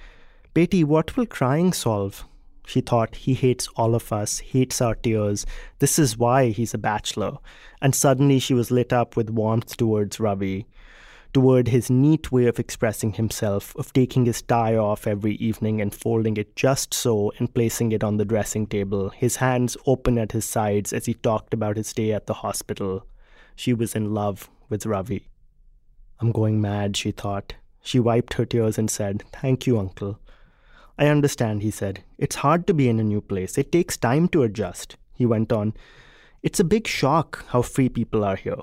Beti, 0.55 0.85
what 0.85 1.17
will 1.17 1.25
crying 1.25 1.73
solve? 1.73 2.23
She 2.65 2.81
thought, 2.81 3.15
he 3.15 3.33
hates 3.33 3.67
all 3.75 3.95
of 3.95 4.13
us, 4.13 4.39
hates 4.39 4.81
our 4.81 4.95
tears. 4.95 5.45
This 5.79 5.97
is 5.97 6.17
why 6.17 6.49
he's 6.49 6.73
a 6.73 6.77
bachelor. 6.77 7.37
And 7.81 7.95
suddenly 7.95 8.39
she 8.39 8.53
was 8.53 8.71
lit 8.71 8.93
up 8.93 9.17
with 9.17 9.29
warmth 9.29 9.75
towards 9.77 10.19
Ravi, 10.19 10.67
toward 11.33 11.69
his 11.69 11.89
neat 11.89 12.31
way 12.31 12.45
of 12.45 12.59
expressing 12.59 13.13
himself, 13.13 13.75
of 13.75 13.93
taking 13.93 14.25
his 14.25 14.41
tie 14.41 14.75
off 14.75 15.07
every 15.07 15.35
evening 15.35 15.81
and 15.81 15.93
folding 15.93 16.37
it 16.37 16.55
just 16.55 16.93
so 16.93 17.31
and 17.39 17.53
placing 17.53 17.91
it 17.91 18.03
on 18.03 18.17
the 18.17 18.25
dressing 18.25 18.67
table, 18.67 19.09
his 19.09 19.37
hands 19.37 19.77
open 19.85 20.17
at 20.17 20.33
his 20.33 20.45
sides 20.45 20.93
as 20.93 21.05
he 21.05 21.13
talked 21.13 21.53
about 21.53 21.77
his 21.77 21.93
day 21.93 22.11
at 22.11 22.27
the 22.27 22.35
hospital. 22.35 23.05
She 23.55 23.73
was 23.73 23.95
in 23.95 24.13
love 24.13 24.49
with 24.69 24.85
Ravi. 24.85 25.27
I'm 26.19 26.31
going 26.31 26.61
mad, 26.61 26.95
she 26.95 27.11
thought. 27.11 27.55
She 27.81 27.99
wiped 27.99 28.35
her 28.35 28.45
tears 28.45 28.77
and 28.77 28.89
said, 28.89 29.23
Thank 29.33 29.65
you, 29.65 29.79
uncle. 29.79 30.19
I 31.01 31.07
understand, 31.07 31.63
he 31.63 31.71
said. 31.71 32.03
It's 32.19 32.35
hard 32.35 32.67
to 32.67 32.75
be 32.75 32.87
in 32.87 32.99
a 32.99 33.03
new 33.03 33.21
place. 33.21 33.57
It 33.57 33.71
takes 33.71 33.97
time 33.97 34.27
to 34.27 34.43
adjust. 34.43 34.97
He 35.15 35.25
went 35.25 35.51
on. 35.51 35.73
It's 36.43 36.59
a 36.59 36.63
big 36.63 36.85
shock 36.85 37.43
how 37.47 37.63
free 37.63 37.89
people 37.89 38.23
are 38.23 38.35
here. 38.35 38.61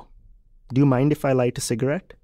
Do 0.73 0.81
you 0.81 0.87
mind 0.87 1.11
if 1.11 1.25
I 1.25 1.33
light 1.33 1.59
a 1.59 1.61
cigarette? 1.61 2.15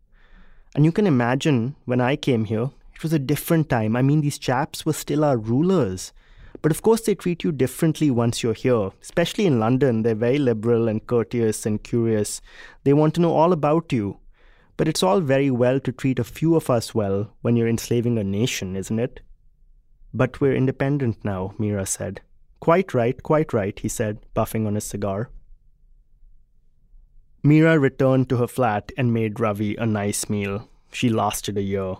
And 0.76 0.84
you 0.84 0.92
can 0.92 1.08
imagine 1.08 1.74
when 1.84 2.00
I 2.00 2.14
came 2.14 2.44
here, 2.44 2.70
it 2.94 3.02
was 3.02 3.12
a 3.12 3.18
different 3.18 3.68
time. 3.68 3.96
I 3.96 4.02
mean, 4.02 4.20
these 4.20 4.38
chaps 4.38 4.86
were 4.86 4.92
still 4.92 5.24
our 5.24 5.36
rulers. 5.36 6.12
But 6.62 6.70
of 6.70 6.82
course, 6.82 7.00
they 7.00 7.16
treat 7.16 7.42
you 7.42 7.50
differently 7.50 8.08
once 8.12 8.40
you're 8.40 8.54
here. 8.54 8.92
Especially 9.02 9.46
in 9.46 9.58
London, 9.58 10.02
they're 10.02 10.14
very 10.14 10.38
liberal 10.38 10.86
and 10.86 11.04
courteous 11.04 11.66
and 11.66 11.82
curious. 11.82 12.40
They 12.84 12.92
want 12.92 13.14
to 13.14 13.20
know 13.20 13.34
all 13.34 13.52
about 13.52 13.92
you. 13.92 14.18
But 14.76 14.86
it's 14.86 15.02
all 15.02 15.18
very 15.18 15.50
well 15.50 15.80
to 15.80 15.90
treat 15.90 16.20
a 16.20 16.24
few 16.24 16.54
of 16.54 16.70
us 16.70 16.94
well 16.94 17.32
when 17.42 17.56
you're 17.56 17.66
enslaving 17.66 18.16
a 18.16 18.22
nation, 18.22 18.76
isn't 18.76 19.00
it? 19.00 19.18
But 20.16 20.40
we're 20.40 20.54
independent 20.54 21.24
now, 21.24 21.54
Mira 21.58 21.84
said. 21.86 22.20
Quite 22.60 22.94
right, 22.94 23.20
quite 23.20 23.52
right, 23.52 23.76
he 23.76 23.88
said, 23.88 24.20
puffing 24.32 24.64
on 24.64 24.76
his 24.76 24.84
cigar. 24.84 25.28
Mira 27.42 27.78
returned 27.78 28.28
to 28.28 28.36
her 28.36 28.46
flat 28.46 28.92
and 28.96 29.12
made 29.12 29.40
Ravi 29.40 29.74
a 29.74 29.84
nice 29.84 30.30
meal. 30.30 30.68
She 30.92 31.08
lasted 31.10 31.58
a 31.58 31.62
year. 31.62 31.96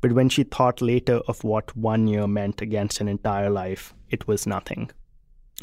But 0.00 0.12
when 0.12 0.30
she 0.30 0.44
thought 0.44 0.80
later 0.80 1.18
of 1.28 1.44
what 1.44 1.76
one 1.76 2.06
year 2.06 2.26
meant 2.26 2.62
against 2.62 3.00
an 3.00 3.08
entire 3.08 3.50
life, 3.50 3.94
it 4.08 4.26
was 4.26 4.46
nothing. 4.46 4.90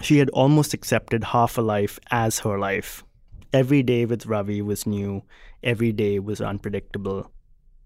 She 0.02 0.20
had 0.20 0.30
almost 0.30 0.74
accepted 0.74 1.24
half 1.24 1.58
a 1.58 1.62
life 1.62 2.00
as 2.12 2.40
her 2.40 2.60
life. 2.60 3.04
Every 3.52 3.82
day 3.82 4.06
with 4.06 4.26
Ravi 4.26 4.62
was 4.62 4.86
new, 4.86 5.24
every 5.64 5.92
day 5.92 6.20
was 6.20 6.40
unpredictable 6.40 7.32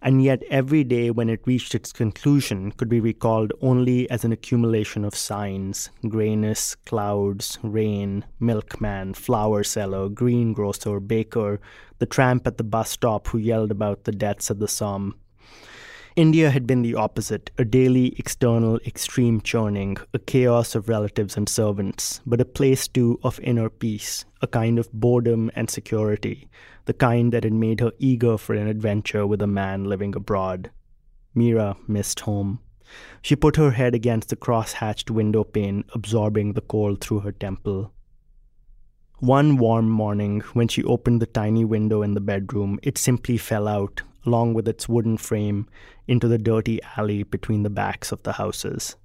and 0.02 0.24
yet 0.24 0.42
every 0.50 0.84
day 0.84 1.12
when 1.12 1.30
it 1.30 1.46
reached 1.46 1.76
its 1.76 1.92
conclusion 1.92 2.72
could 2.72 2.90
be 2.90 3.00
recalled 3.00 3.52
only 3.62 4.10
as 4.10 4.24
an 4.24 4.32
accumulation 4.32 5.04
of 5.04 5.16
signs 5.16 5.90
grayness, 6.08 6.76
clouds, 6.86 7.60
rain, 7.64 8.26
milkman, 8.40 9.14
flower 9.14 9.64
seller, 9.64 10.08
greengrocer, 10.10 11.00
baker, 11.00 11.60
the 12.00 12.06
tramp 12.06 12.48
at 12.48 12.58
the 12.58 12.64
bus 12.64 12.90
stop 12.90 13.28
who 13.28 13.38
yelled 13.38 13.72
about 13.72 14.06
the 14.06 14.12
deaths 14.12 14.50
at 14.50 14.60
the 14.60 14.68
Somme, 14.68 15.16
India 16.20 16.50
had 16.50 16.68
been 16.68 16.82
the 16.82 16.96
opposite 16.96 17.50
a 17.58 17.64
daily, 17.64 18.14
external, 18.20 18.76
extreme 18.86 19.40
churning, 19.40 19.96
a 20.14 20.20
chaos 20.20 20.76
of 20.76 20.90
relatives 20.90 21.38
and 21.38 21.48
servants, 21.48 22.20
but 22.26 22.42
a 22.42 22.46
place 22.60 22.90
too 22.90 23.18
of 23.24 23.40
inner 23.40 23.70
peace, 23.70 24.26
a 24.42 24.48
kind 24.48 24.78
of 24.78 24.92
boredom 24.92 25.50
and 25.56 25.70
security, 25.70 26.50
the 26.84 26.94
kind 26.94 27.32
that 27.32 27.46
had 27.46 27.54
made 27.54 27.80
her 27.80 27.94
eager 28.00 28.38
for 28.38 28.54
an 28.54 28.68
adventure 28.68 29.26
with 29.26 29.42
a 29.42 29.48
man 29.48 29.86
living 29.86 30.14
abroad. 30.14 30.70
Mira 31.34 31.78
missed 31.88 32.20
home. 32.20 32.60
She 33.22 33.38
put 33.38 33.56
her 33.56 33.72
head 33.72 33.96
against 33.96 34.28
the 34.28 34.36
cross 34.36 34.74
hatched 34.74 35.10
window 35.10 35.46
pane, 35.46 35.86
absorbing 35.96 36.52
the 36.52 36.60
cold 36.60 37.00
through 37.00 37.22
her 37.22 37.32
temple. 37.32 37.94
One 39.20 39.56
warm 39.56 39.90
morning, 39.90 40.42
when 40.52 40.68
she 40.68 40.84
opened 40.84 41.22
the 41.22 41.28
tiny 41.28 41.64
window 41.64 42.02
in 42.02 42.14
the 42.14 42.20
bedroom, 42.20 42.78
it 42.84 42.98
simply 42.98 43.38
fell 43.38 43.70
out, 43.70 44.02
along 44.26 44.54
with 44.54 44.68
its 44.68 44.90
wooden 44.90 45.18
frame, 45.18 45.66
into 46.10 46.28
the 46.28 46.38
dirty 46.38 46.80
alley 46.98 47.24
between 47.24 47.64
the 47.64 47.70
backs 47.70 48.12
of 48.12 48.24
the 48.24 48.34
houses. 48.34 48.96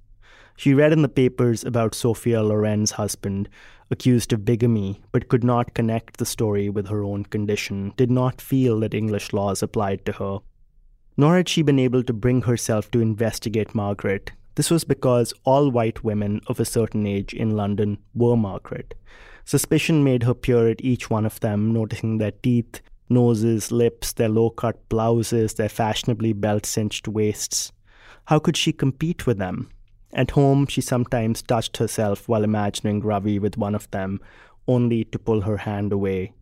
She 0.57 0.73
read 0.73 0.93
in 0.93 1.01
the 1.01 1.09
papers 1.09 1.63
about 1.63 1.93
Sophia 1.93 2.41
Loren's 2.41 2.91
husband, 2.91 3.49
accused 3.91 4.33
of 4.33 4.45
bigamy, 4.45 5.01
but 5.11 5.27
could 5.27 5.43
not 5.43 5.73
connect 5.73 6.17
the 6.17 6.25
story 6.25 6.69
with 6.69 6.87
her 6.87 7.03
own 7.03 7.25
condition, 7.25 7.93
did 7.97 8.09
not 8.09 8.41
feel 8.41 8.79
that 8.79 8.93
English 8.93 9.33
laws 9.33 9.61
applied 9.61 10.05
to 10.05 10.13
her. 10.13 10.39
Nor 11.17 11.37
had 11.37 11.49
she 11.49 11.61
been 11.61 11.79
able 11.79 12.03
to 12.03 12.13
bring 12.13 12.41
herself 12.43 12.89
to 12.91 13.01
investigate 13.01 13.75
Margaret. 13.75 14.31
This 14.55 14.71
was 14.71 14.83
because 14.85 15.33
all 15.43 15.69
white 15.69 16.03
women 16.03 16.41
of 16.47 16.59
a 16.59 16.65
certain 16.65 17.05
age 17.05 17.33
in 17.33 17.51
London 17.51 17.97
were 18.13 18.37
Margaret. 18.37 18.95
Suspicion 19.43 20.03
made 20.03 20.23
her 20.23 20.33
peer 20.33 20.69
at 20.69 20.81
each 20.81 21.09
one 21.09 21.25
of 21.25 21.39
them, 21.41 21.71
noticing 21.71 22.17
their 22.17 22.31
teeth, 22.31 22.81
noses, 23.09 23.71
lips, 23.71 24.13
their 24.13 24.29
low 24.29 24.49
cut 24.49 24.87
blouses, 24.89 25.53
their 25.53 25.69
fashionably 25.69 26.33
belt 26.33 26.65
cinched 26.65 27.07
waists. 27.07 27.71
How 28.25 28.39
could 28.39 28.57
she 28.57 28.73
compete 28.73 29.27
with 29.27 29.37
them? 29.37 29.69
At 30.13 30.31
home, 30.31 30.65
she 30.67 30.81
sometimes 30.81 31.41
touched 31.41 31.77
herself 31.77 32.27
while 32.27 32.43
imagining 32.43 33.01
Ravi 33.01 33.37
with 33.37 33.57
one 33.57 33.75
of 33.75 33.89
them, 33.91 34.21
only 34.67 35.03
to 35.05 35.19
pull 35.19 35.41
her 35.41 35.57
hand 35.57 35.91
away. 35.91 36.33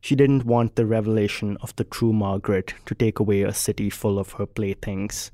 She 0.00 0.16
didn't 0.16 0.44
want 0.44 0.74
the 0.74 0.84
revelation 0.84 1.56
of 1.62 1.74
the 1.76 1.84
true 1.84 2.12
Margaret 2.12 2.74
to 2.86 2.94
take 2.94 3.20
away 3.20 3.42
a 3.42 3.54
city 3.54 3.88
full 3.88 4.18
of 4.18 4.32
her 4.32 4.46
playthings. 4.46 5.30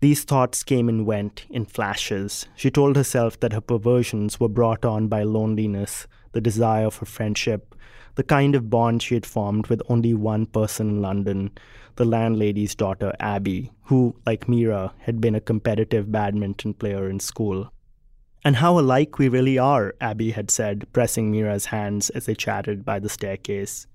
These 0.00 0.24
thoughts 0.24 0.64
came 0.64 0.88
and 0.88 1.06
went 1.06 1.46
in 1.50 1.66
flashes. 1.66 2.46
She 2.56 2.70
told 2.70 2.96
herself 2.96 3.38
that 3.40 3.52
her 3.52 3.60
perversions 3.60 4.40
were 4.40 4.48
brought 4.48 4.84
on 4.84 5.08
by 5.08 5.22
loneliness, 5.22 6.06
the 6.32 6.40
desire 6.40 6.90
for 6.90 7.04
friendship, 7.04 7.76
the 8.14 8.22
kind 8.22 8.54
of 8.54 8.70
bond 8.70 9.02
she 9.02 9.14
had 9.14 9.26
formed 9.26 9.66
with 9.68 9.82
only 9.88 10.14
one 10.14 10.46
person 10.46 10.88
in 10.88 11.02
London, 11.02 11.50
the 11.96 12.04
landlady's 12.04 12.74
daughter 12.74 13.12
Abby, 13.20 13.70
who, 13.84 14.14
like 14.26 14.48
Mira, 14.48 14.92
had 14.98 15.20
been 15.20 15.34
a 15.34 15.40
competitive 15.40 16.10
badminton 16.10 16.74
player 16.74 17.08
in 17.08 17.20
school. 17.20 17.72
And 18.44 18.56
how 18.56 18.78
alike 18.78 19.18
we 19.18 19.28
really 19.28 19.58
are, 19.58 19.94
Abby 20.00 20.32
had 20.32 20.50
said, 20.50 20.86
pressing 20.92 21.30
Mira's 21.30 21.66
hands 21.66 22.10
as 22.10 22.26
they 22.26 22.34
chatted 22.34 22.84
by 22.84 22.98
the 22.98 23.08
staircase. 23.08 23.86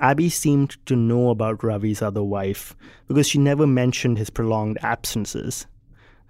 Abby 0.00 0.28
seemed 0.28 0.84
to 0.86 0.96
know 0.96 1.30
about 1.30 1.62
Ravi's 1.62 2.02
other 2.02 2.22
wife 2.22 2.74
because 3.06 3.28
she 3.28 3.38
never 3.38 3.66
mentioned 3.66 4.18
his 4.18 4.30
prolonged 4.30 4.78
absences. 4.82 5.66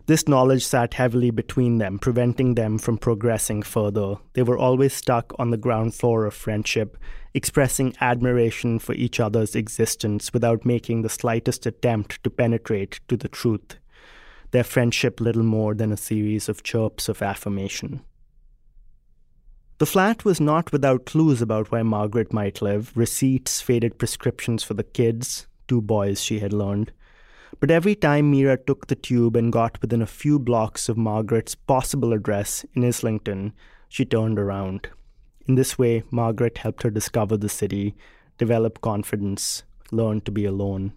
This 0.06 0.26
knowledge 0.26 0.66
sat 0.66 0.94
heavily 0.94 1.30
between 1.30 1.78
them, 1.78 1.98
preventing 1.98 2.56
them 2.56 2.78
from 2.78 2.98
progressing 2.98 3.62
further. 3.62 4.16
They 4.32 4.42
were 4.42 4.58
always 4.58 4.92
stuck 4.92 5.32
on 5.38 5.50
the 5.50 5.56
ground 5.56 5.94
floor 5.94 6.26
of 6.26 6.34
friendship, 6.34 6.98
expressing 7.34 7.94
admiration 8.00 8.80
for 8.80 8.94
each 8.94 9.20
other's 9.20 9.54
existence 9.54 10.32
without 10.32 10.66
making 10.66 11.02
the 11.02 11.08
slightest 11.08 11.66
attempt 11.66 12.22
to 12.24 12.30
penetrate 12.30 12.98
to 13.06 13.16
the 13.16 13.28
truth. 13.28 13.76
Their 14.50 14.64
friendship 14.64 15.20
little 15.20 15.44
more 15.44 15.72
than 15.72 15.92
a 15.92 15.96
series 15.96 16.48
of 16.48 16.64
chirps 16.64 17.08
of 17.08 17.22
affirmation. 17.22 18.02
The 19.78 19.86
flat 19.86 20.24
was 20.24 20.40
not 20.40 20.72
without 20.72 21.06
clues 21.06 21.40
about 21.40 21.70
where 21.70 21.84
Margaret 21.84 22.32
might 22.32 22.60
live 22.60 22.92
receipts, 22.96 23.60
faded 23.60 23.98
prescriptions 23.98 24.64
for 24.64 24.74
the 24.74 24.84
kids, 24.84 25.46
two 25.68 25.80
boys 25.80 26.20
she 26.20 26.40
had 26.40 26.52
learned 26.52 26.92
but 27.60 27.70
every 27.70 27.94
time 27.94 28.30
Mira 28.30 28.56
took 28.56 28.86
the 28.86 28.94
tube 28.94 29.36
and 29.36 29.52
got 29.52 29.80
within 29.80 30.02
a 30.02 30.06
few 30.06 30.38
blocks 30.38 30.88
of 30.88 30.96
Margaret's 30.96 31.54
possible 31.54 32.12
address 32.12 32.64
in 32.74 32.84
Islington, 32.84 33.52
she 33.88 34.04
turned 34.04 34.38
around. 34.38 34.88
In 35.46 35.56
this 35.56 35.78
way, 35.78 36.02
Margaret 36.10 36.58
helped 36.58 36.82
her 36.82 36.90
discover 36.90 37.36
the 37.36 37.48
city, 37.48 37.94
develop 38.38 38.80
confidence, 38.80 39.64
learn 39.90 40.20
to 40.22 40.30
be 40.30 40.44
alone. 40.44 40.92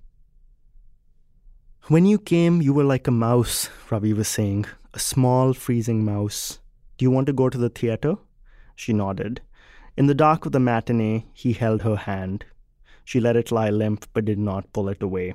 When 1.88 2.06
you 2.06 2.18
came, 2.18 2.62
you 2.62 2.74
were 2.74 2.84
like 2.84 3.08
a 3.08 3.12
mouse, 3.12 3.70
Ravi 3.92 4.14
was 4.14 4.28
saying, 4.28 4.66
a 4.94 5.00
small, 5.00 5.54
freezing 5.54 6.04
mouse. 6.04 6.60
Do 6.98 7.06
you 7.06 7.12
want 7.12 7.28
to 7.28 7.34
go 7.34 7.50
to 7.50 7.58
the 7.58 7.70
theater? 7.70 8.16
She 8.76 8.94
nodded. 8.94 9.42
In 9.98 10.08
the 10.08 10.14
dark 10.14 10.46
of 10.46 10.52
the 10.52 10.60
matinee, 10.60 11.26
he 11.34 11.54
held 11.54 11.84
her 11.84 11.96
hand. 11.96 12.46
She 13.04 13.20
let 13.20 13.36
it 13.36 13.52
lie 13.52 13.70
limp 13.70 14.08
but 14.14 14.26
did 14.26 14.40
not 14.40 14.74
pull 14.74 14.90
it 14.90 15.04
away. 15.04 15.34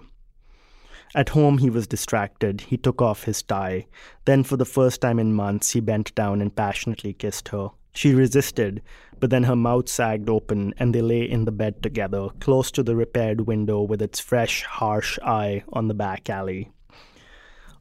At 1.14 1.30
home, 1.30 1.58
he 1.58 1.70
was 1.70 1.88
distracted. 1.88 2.60
He 2.60 2.76
took 2.76 3.02
off 3.02 3.24
his 3.24 3.42
tie. 3.42 3.86
Then, 4.26 4.44
for 4.44 4.56
the 4.56 4.64
first 4.64 5.00
time 5.00 5.18
in 5.18 5.34
months, 5.34 5.72
he 5.72 5.80
bent 5.80 6.14
down 6.14 6.40
and 6.40 6.54
passionately 6.54 7.12
kissed 7.12 7.48
her. 7.48 7.70
She 7.92 8.14
resisted, 8.14 8.82
but 9.18 9.30
then 9.30 9.42
her 9.44 9.56
mouth 9.56 9.88
sagged 9.88 10.28
open, 10.28 10.72
and 10.78 10.94
they 10.94 11.02
lay 11.02 11.28
in 11.28 11.44
the 11.44 11.52
bed 11.52 11.82
together, 11.82 12.28
close 12.38 12.70
to 12.70 12.84
the 12.84 12.94
repaired 12.94 13.42
window 13.42 13.82
with 13.82 14.00
its 14.00 14.20
fresh, 14.20 14.62
harsh 14.62 15.18
eye 15.24 15.64
on 15.72 15.88
the 15.88 15.94
back 15.94 16.30
alley. 16.30 16.70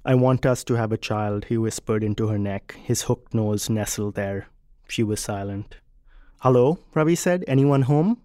I 0.04 0.16
want 0.16 0.46
us 0.46 0.64
to 0.64 0.74
have 0.74 0.92
a 0.92 0.98
child, 0.98 1.46
he 1.46 1.58
whispered 1.58 2.04
into 2.04 2.28
her 2.28 2.40
neck, 2.40 2.76
his 2.82 3.04
hooked 3.04 3.34
nose 3.36 3.70
nestled 3.70 4.16
there. 4.16 4.48
She 4.88 5.04
was 5.04 5.20
silent. 5.20 5.76
Hello, 6.40 6.80
Ravi 6.96 7.16
said. 7.16 7.44
Anyone 7.48 7.84
home? 7.84 8.22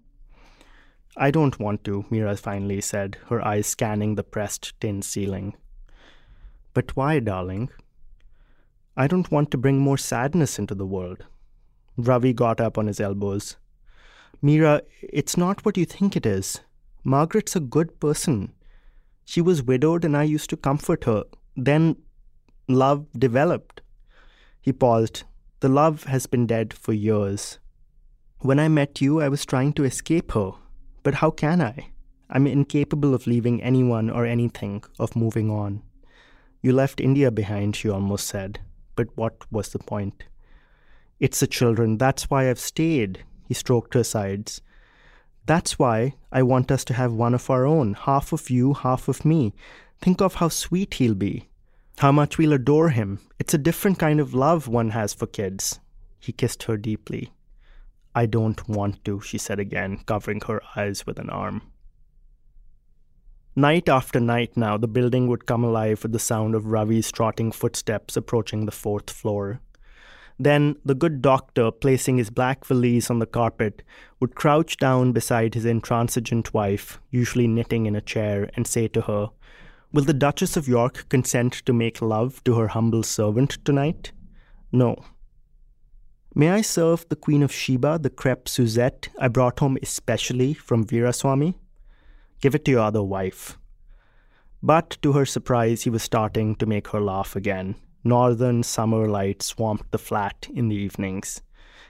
I 1.16 1.30
don't 1.30 1.60
want 1.60 1.84
to, 1.84 2.04
Mira 2.10 2.36
finally 2.36 2.80
said, 2.80 3.18
her 3.28 3.44
eyes 3.46 3.68
scanning 3.68 4.16
the 4.16 4.24
pressed 4.24 4.78
tin 4.80 5.00
ceiling. 5.02 5.54
But 6.72 6.96
why, 6.96 7.20
darling? 7.20 7.70
I 8.96 9.06
don't 9.06 9.30
want 9.30 9.50
to 9.52 9.58
bring 9.58 9.78
more 9.78 9.96
sadness 9.96 10.58
into 10.58 10.74
the 10.74 10.86
world. 10.86 11.24
Ravi 11.96 12.32
got 12.32 12.60
up 12.60 12.76
on 12.76 12.88
his 12.88 13.00
elbows. 13.00 13.56
Mira, 14.42 14.82
it's 15.00 15.36
not 15.36 15.64
what 15.64 15.76
you 15.76 15.84
think 15.84 16.16
it 16.16 16.26
is. 16.26 16.60
Margaret's 17.04 17.54
a 17.54 17.60
good 17.60 18.00
person. 18.00 18.52
She 19.24 19.40
was 19.40 19.62
widowed 19.62 20.04
and 20.04 20.16
I 20.16 20.24
used 20.24 20.50
to 20.50 20.56
comfort 20.56 21.04
her. 21.04 21.24
Then 21.56 21.96
love 22.66 23.06
developed. 23.16 23.82
He 24.60 24.72
paused. 24.72 25.22
The 25.60 25.68
love 25.68 26.04
has 26.04 26.26
been 26.26 26.46
dead 26.46 26.72
for 26.72 26.92
years. 26.92 27.58
When 28.40 28.58
I 28.58 28.68
met 28.68 29.00
you, 29.00 29.20
I 29.20 29.28
was 29.28 29.46
trying 29.46 29.72
to 29.74 29.84
escape 29.84 30.32
her, 30.32 30.52
but 31.04 31.14
how 31.14 31.30
can 31.30 31.60
I? 31.60 31.90
I'm 32.28 32.48
incapable 32.48 33.14
of 33.14 33.28
leaving 33.28 33.62
anyone 33.62 34.10
or 34.10 34.26
anything, 34.26 34.82
of 34.98 35.14
moving 35.14 35.50
on. 35.50 35.82
You 36.62 36.72
left 36.72 37.00
India 37.00 37.30
behind, 37.30 37.76
she 37.76 37.88
almost 37.88 38.26
said. 38.26 38.58
But 38.96 39.16
what 39.16 39.36
was 39.52 39.68
the 39.68 39.78
point? 39.78 40.24
It's 41.20 41.40
the 41.40 41.46
children. 41.46 41.98
That's 41.98 42.30
why 42.30 42.48
I've 42.48 42.58
stayed. 42.58 43.22
He 43.46 43.54
stroked 43.54 43.94
her 43.94 44.02
sides. 44.02 44.62
That's 45.44 45.78
why 45.78 46.14
I 46.32 46.42
want 46.42 46.72
us 46.72 46.84
to 46.86 46.94
have 46.94 47.12
one 47.12 47.34
of 47.34 47.50
our 47.50 47.66
own, 47.66 47.92
half 47.92 48.32
of 48.32 48.48
you, 48.48 48.72
half 48.72 49.06
of 49.06 49.26
me. 49.26 49.52
Think 50.00 50.22
of 50.22 50.36
how 50.36 50.48
sweet 50.48 50.94
he'll 50.94 51.14
be, 51.14 51.48
how 51.98 52.12
much 52.12 52.38
we'll 52.38 52.54
adore 52.54 52.88
him. 52.88 53.20
It's 53.38 53.52
a 53.52 53.58
different 53.58 53.98
kind 53.98 54.20
of 54.20 54.32
love 54.32 54.68
one 54.68 54.90
has 54.90 55.12
for 55.12 55.26
kids. 55.26 55.80
He 56.18 56.32
kissed 56.32 56.62
her 56.62 56.78
deeply. 56.78 57.33
I 58.14 58.26
don't 58.26 58.68
want 58.68 59.04
to, 59.04 59.20
she 59.20 59.38
said 59.38 59.58
again, 59.58 59.98
covering 60.06 60.40
her 60.42 60.62
eyes 60.76 61.06
with 61.06 61.18
an 61.18 61.30
arm. 61.30 61.62
Night 63.56 63.88
after 63.88 64.18
night 64.18 64.56
now, 64.56 64.76
the 64.76 64.88
building 64.88 65.28
would 65.28 65.46
come 65.46 65.62
alive 65.62 66.02
with 66.02 66.12
the 66.12 66.18
sound 66.18 66.54
of 66.54 66.66
Ravi's 66.66 67.12
trotting 67.12 67.52
footsteps 67.52 68.16
approaching 68.16 68.66
the 68.66 68.72
fourth 68.72 69.10
floor. 69.10 69.60
Then 70.38 70.76
the 70.84 70.96
good 70.96 71.22
doctor, 71.22 71.70
placing 71.70 72.18
his 72.18 72.30
black 72.30 72.64
valise 72.64 73.10
on 73.10 73.20
the 73.20 73.26
carpet, 73.26 73.82
would 74.18 74.34
crouch 74.34 74.76
down 74.78 75.12
beside 75.12 75.54
his 75.54 75.64
intransigent 75.64 76.52
wife, 76.52 77.00
usually 77.10 77.46
knitting 77.46 77.86
in 77.86 77.94
a 77.94 78.00
chair, 78.00 78.50
and 78.54 78.66
say 78.66 78.88
to 78.88 79.02
her, 79.02 79.30
Will 79.92 80.02
the 80.02 80.12
Duchess 80.12 80.56
of 80.56 80.66
York 80.66 81.08
consent 81.08 81.52
to 81.66 81.72
make 81.72 82.02
love 82.02 82.42
to 82.42 82.54
her 82.56 82.68
humble 82.68 83.04
servant 83.04 83.64
tonight? 83.64 84.10
No, 84.72 85.04
May 86.36 86.50
I 86.50 86.62
serve 86.62 87.08
the 87.08 87.14
Queen 87.14 87.44
of 87.44 87.52
Sheba 87.52 88.00
the 88.02 88.10
crepe 88.10 88.48
Suzette 88.48 89.08
I 89.20 89.28
brought 89.28 89.60
home 89.60 89.78
especially 89.80 90.52
from 90.52 90.84
Veeraswamy? 90.84 91.54
Give 92.40 92.56
it 92.56 92.64
to 92.64 92.72
your 92.72 92.80
other 92.80 93.04
wife. 93.04 93.56
But 94.60 94.98
to 95.02 95.12
her 95.12 95.26
surprise, 95.26 95.82
he 95.82 95.90
was 95.90 96.02
starting 96.02 96.56
to 96.56 96.66
make 96.66 96.88
her 96.88 97.00
laugh 97.00 97.36
again. 97.36 97.76
Northern 98.02 98.64
summer 98.64 99.08
light 99.08 99.44
swamped 99.44 99.92
the 99.92 99.98
flat 99.98 100.48
in 100.52 100.68
the 100.68 100.74
evenings. 100.74 101.40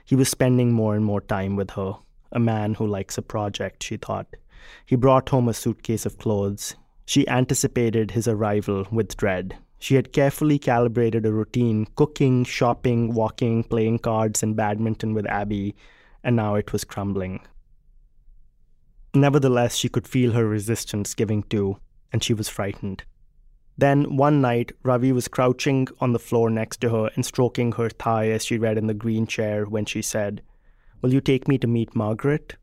He 0.05 0.15
was 0.15 0.29
spending 0.29 0.71
more 0.71 0.93
and 0.93 1.03
more 1.03 1.21
time 1.21 1.55
with 1.55 1.71
her. 1.71 1.95
A 2.31 2.39
man 2.39 2.75
who 2.75 2.85
likes 2.85 3.17
a 3.17 3.23
project, 3.23 3.81
she 3.81 3.97
thought. 3.97 4.27
He 4.85 4.95
brought 4.95 5.29
home 5.29 5.49
a 5.49 5.55
suitcase 5.55 6.05
of 6.05 6.19
clothes. 6.19 6.75
She 7.07 7.27
anticipated 7.27 8.11
his 8.11 8.27
arrival 8.27 8.85
with 8.91 9.17
dread. 9.17 9.57
She 9.79 9.95
had 9.95 10.13
carefully 10.13 10.57
calibrated 10.57 11.25
a 11.25 11.31
routine 11.31 11.85
cooking, 11.95 12.43
shopping, 12.43 13.13
walking, 13.13 13.63
playing 13.63 13.99
cards, 13.99 14.41
and 14.41 14.55
badminton 14.55 15.13
with 15.13 15.27
Abby, 15.27 15.75
and 16.23 16.35
now 16.35 16.55
it 16.55 16.71
was 16.71 16.83
crumbling. 16.83 17.41
Nevertheless, 19.13 19.75
she 19.75 19.89
could 19.89 20.07
feel 20.07 20.31
her 20.31 20.47
resistance 20.47 21.13
giving 21.13 21.43
to, 21.43 21.77
and 22.11 22.23
she 22.23 22.33
was 22.33 22.49
frightened. 22.49 23.03
Then, 23.77 24.15
one 24.15 24.41
night, 24.41 24.71
Ravi 24.83 25.11
was 25.11 25.27
crouching 25.27 25.87
on 25.99 26.13
the 26.13 26.19
floor 26.19 26.49
next 26.49 26.79
to 26.81 26.89
her 26.89 27.09
and 27.15 27.25
stroking 27.25 27.73
her 27.73 27.89
thigh 27.89 28.29
as 28.29 28.45
she 28.45 28.57
read 28.57 28.77
in 28.77 28.87
the 28.87 28.93
green 28.93 29.27
chair 29.27 29.65
when 29.65 29.85
she 29.85 30.01
said, 30.01 30.41
Will 31.01 31.13
you 31.13 31.21
take 31.21 31.47
me 31.47 31.57
to 31.57 31.67
meet 31.67 31.95
Margaret? 31.95 32.55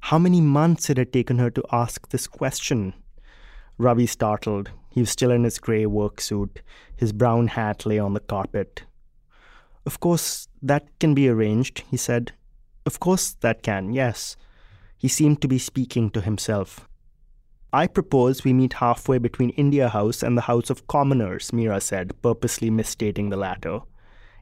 How 0.00 0.18
many 0.18 0.42
months 0.42 0.90
it 0.90 0.98
had 0.98 1.12
taken 1.12 1.38
her 1.38 1.50
to 1.50 1.64
ask 1.72 2.10
this 2.10 2.26
question? 2.26 2.92
Ravi 3.78 4.06
startled. 4.06 4.70
He 4.94 5.00
was 5.00 5.10
still 5.10 5.32
in 5.32 5.42
his 5.42 5.58
grey 5.58 5.86
work 5.86 6.20
suit. 6.20 6.62
His 6.94 7.12
brown 7.12 7.48
hat 7.48 7.84
lay 7.84 7.98
on 7.98 8.14
the 8.14 8.20
carpet. 8.20 8.84
Of 9.84 9.98
course, 9.98 10.46
that 10.62 10.86
can 11.00 11.14
be 11.14 11.28
arranged, 11.28 11.82
he 11.90 11.96
said. 11.96 12.32
Of 12.86 13.00
course, 13.00 13.32
that 13.40 13.64
can, 13.64 13.92
yes. 13.92 14.36
He 14.96 15.08
seemed 15.08 15.42
to 15.42 15.48
be 15.48 15.58
speaking 15.58 16.10
to 16.10 16.20
himself. 16.20 16.88
I 17.72 17.88
propose 17.88 18.44
we 18.44 18.52
meet 18.52 18.74
halfway 18.74 19.18
between 19.18 19.50
India 19.50 19.88
House 19.88 20.22
and 20.22 20.38
the 20.38 20.42
House 20.42 20.70
of 20.70 20.86
Commoners, 20.86 21.50
Meera 21.50 21.82
said, 21.82 22.12
purposely 22.22 22.70
misstating 22.70 23.30
the 23.30 23.36
latter. 23.36 23.80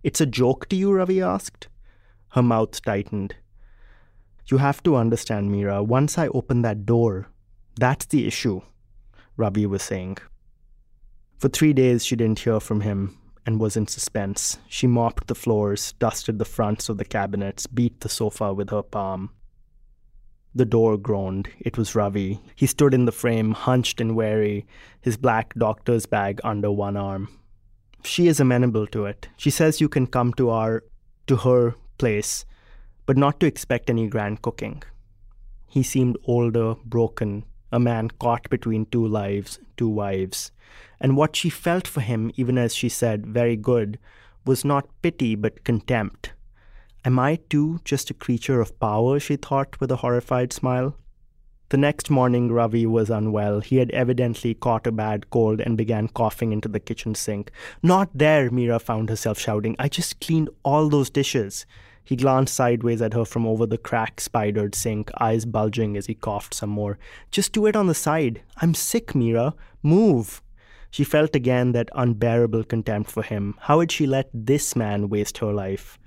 It's 0.03 0.21
a 0.21 0.27
joke 0.27 0.69
to 0.69 0.77
you, 0.77 0.93
Ravi 0.93 1.23
asked. 1.23 1.69
Her 2.33 2.43
mouth 2.43 2.83
tightened. 2.83 3.37
You 4.49 4.59
have 4.59 4.83
to 4.83 4.97
understand, 4.97 5.51
Meera, 5.51 5.83
once 5.83 6.19
I 6.19 6.29
open 6.29 6.61
that 6.61 6.85
door, 6.85 7.29
that's 7.81 8.05
the 8.05 8.27
issue, 8.27 8.61
Ravi 9.38 9.65
was 9.65 9.83
saying. 9.83 10.19
For 11.42 11.48
three 11.48 11.72
days 11.72 12.05
she 12.05 12.14
didn't 12.14 12.38
hear 12.38 12.61
from 12.61 12.83
him 12.83 13.18
and 13.44 13.59
was 13.59 13.76
in 13.76 13.88
suspense. 13.88 14.59
She 14.68 14.87
mopped 14.87 15.26
the 15.26 15.35
floors, 15.35 15.92
dusted 15.98 16.38
the 16.38 16.44
fronts 16.44 16.88
of 16.88 16.98
the 16.98 17.05
cabinets, 17.05 17.66
beat 17.66 17.98
the 17.98 18.09
sofa 18.09 18.55
with 18.55 18.70
her 18.70 18.85
palm. 18.85 19.31
The 20.55 20.64
door 20.64 20.96
groaned. 20.96 21.48
It 21.59 21.76
was 21.76 21.96
Ravi. 21.96 22.40
He 22.55 22.68
stood 22.68 22.94
in 22.94 23.07
the 23.07 23.11
frame, 23.11 23.50
hunched 23.55 24.00
and 24.00 24.14
wary, 24.14 24.68
his 25.00 25.16
black 25.16 25.52
doctor's 25.55 26.07
bag 26.07 26.40
under 26.44 26.70
one 26.70 26.96
arm. 26.96 27.28
She 28.05 28.28
is 28.28 28.38
amenable 28.38 28.87
to 28.87 29.07
it. 29.07 29.28
She 29.37 29.50
says 29.50 29.81
you 29.81 29.88
can 29.88 30.07
come 30.07 30.33
to 30.35 30.50
our 30.50 30.85
to 31.26 31.38
her 31.38 31.74
place, 31.98 32.44
but 33.05 33.16
not 33.16 33.40
to 33.40 33.46
expect 33.46 33.90
any 33.90 34.07
grand 34.07 34.42
cooking. 34.42 34.85
He 35.66 35.83
seemed 35.83 36.18
older, 36.22 36.76
broken, 36.85 37.42
a 37.73 37.81
man 37.81 38.11
caught 38.21 38.49
between 38.51 38.87
two 38.87 39.07
lives, 39.07 39.59
two 39.77 39.89
wives. 39.89 40.53
And 41.01 41.17
what 41.17 41.35
she 41.35 41.51
felt 41.51 41.89
for 41.89 42.01
him, 42.01 42.31
even 42.37 42.59
as 42.59 42.75
she 42.75 42.89
said, 42.89 43.27
very 43.27 43.57
good, 43.57 43.99
was 44.45 44.65
not 44.65 44.89
pity 45.03 45.35
but 45.35 45.65
contempt. 45.65 46.33
Am 47.05 47.19
I 47.19 47.41
too 47.49 47.81
just 47.85 48.11
a 48.11 48.15
creature 48.15 48.61
of 48.61 48.79
power? 48.79 49.19
she 49.19 49.37
thought 49.37 49.81
with 49.81 49.91
a 49.91 49.97
horrified 49.97 50.53
smile. 50.53 50.97
The 51.71 51.79
next 51.79 52.11
morning, 52.11 52.53
Ravi 52.53 52.85
was 52.85 53.09
unwell. 53.09 53.61
He 53.61 53.79
had 53.79 53.91
evidently 53.93 54.53
caught 54.53 54.87
a 54.87 54.93
bad 54.93 55.31
cold 55.31 55.59
and 55.59 55.77
began 55.77 56.07
coughing 56.07 56.53
into 56.53 56.69
the 56.69 56.79
kitchen 56.79 57.15
sink. 57.15 57.51
Not 57.83 58.11
there, 58.15 58.51
Meera 58.51 58.79
found 58.79 59.09
herself 59.09 59.39
shouting. 59.39 59.75
I 59.79 59.89
just 59.89 60.21
cleaned 60.21 60.51
all 60.65 60.91
those 60.91 61.09
dishes. 61.09 61.65
He 62.05 62.17
glanced 62.17 62.55
sideways 62.55 63.01
at 63.01 63.15
her 63.15 63.25
from 63.25 63.47
over 63.47 63.67
the 63.67 63.79
crack 63.79 64.21
spidered 64.21 64.75
sink, 64.75 65.11
eyes 65.19 65.45
bulging 65.45 65.97
as 65.97 66.07
he 66.07 66.15
coughed 66.15 66.55
some 66.55 66.71
more. 66.71 66.99
Just 67.31 67.53
do 67.53 67.67
it 67.67 67.77
on 67.77 67.87
the 67.87 67.95
side. 67.95 68.43
I'm 68.59 68.75
sick, 68.75 69.09
Meera. 69.09 69.55
Move. 69.83 70.43
She 70.91 71.05
felt 71.05 71.35
again 71.35 71.73
that 71.73 71.88
unbearable 71.95 72.65
contempt 72.65 73.11
for 73.11 73.23
him. 73.23 73.55
How 73.61 73.81
had 73.81 73.91
she 73.91 74.07
let 74.07 74.29
this 74.35 74.77
man 74.77 75.09
waste 75.09 75.38
her 75.38 75.53
life? 75.53 75.99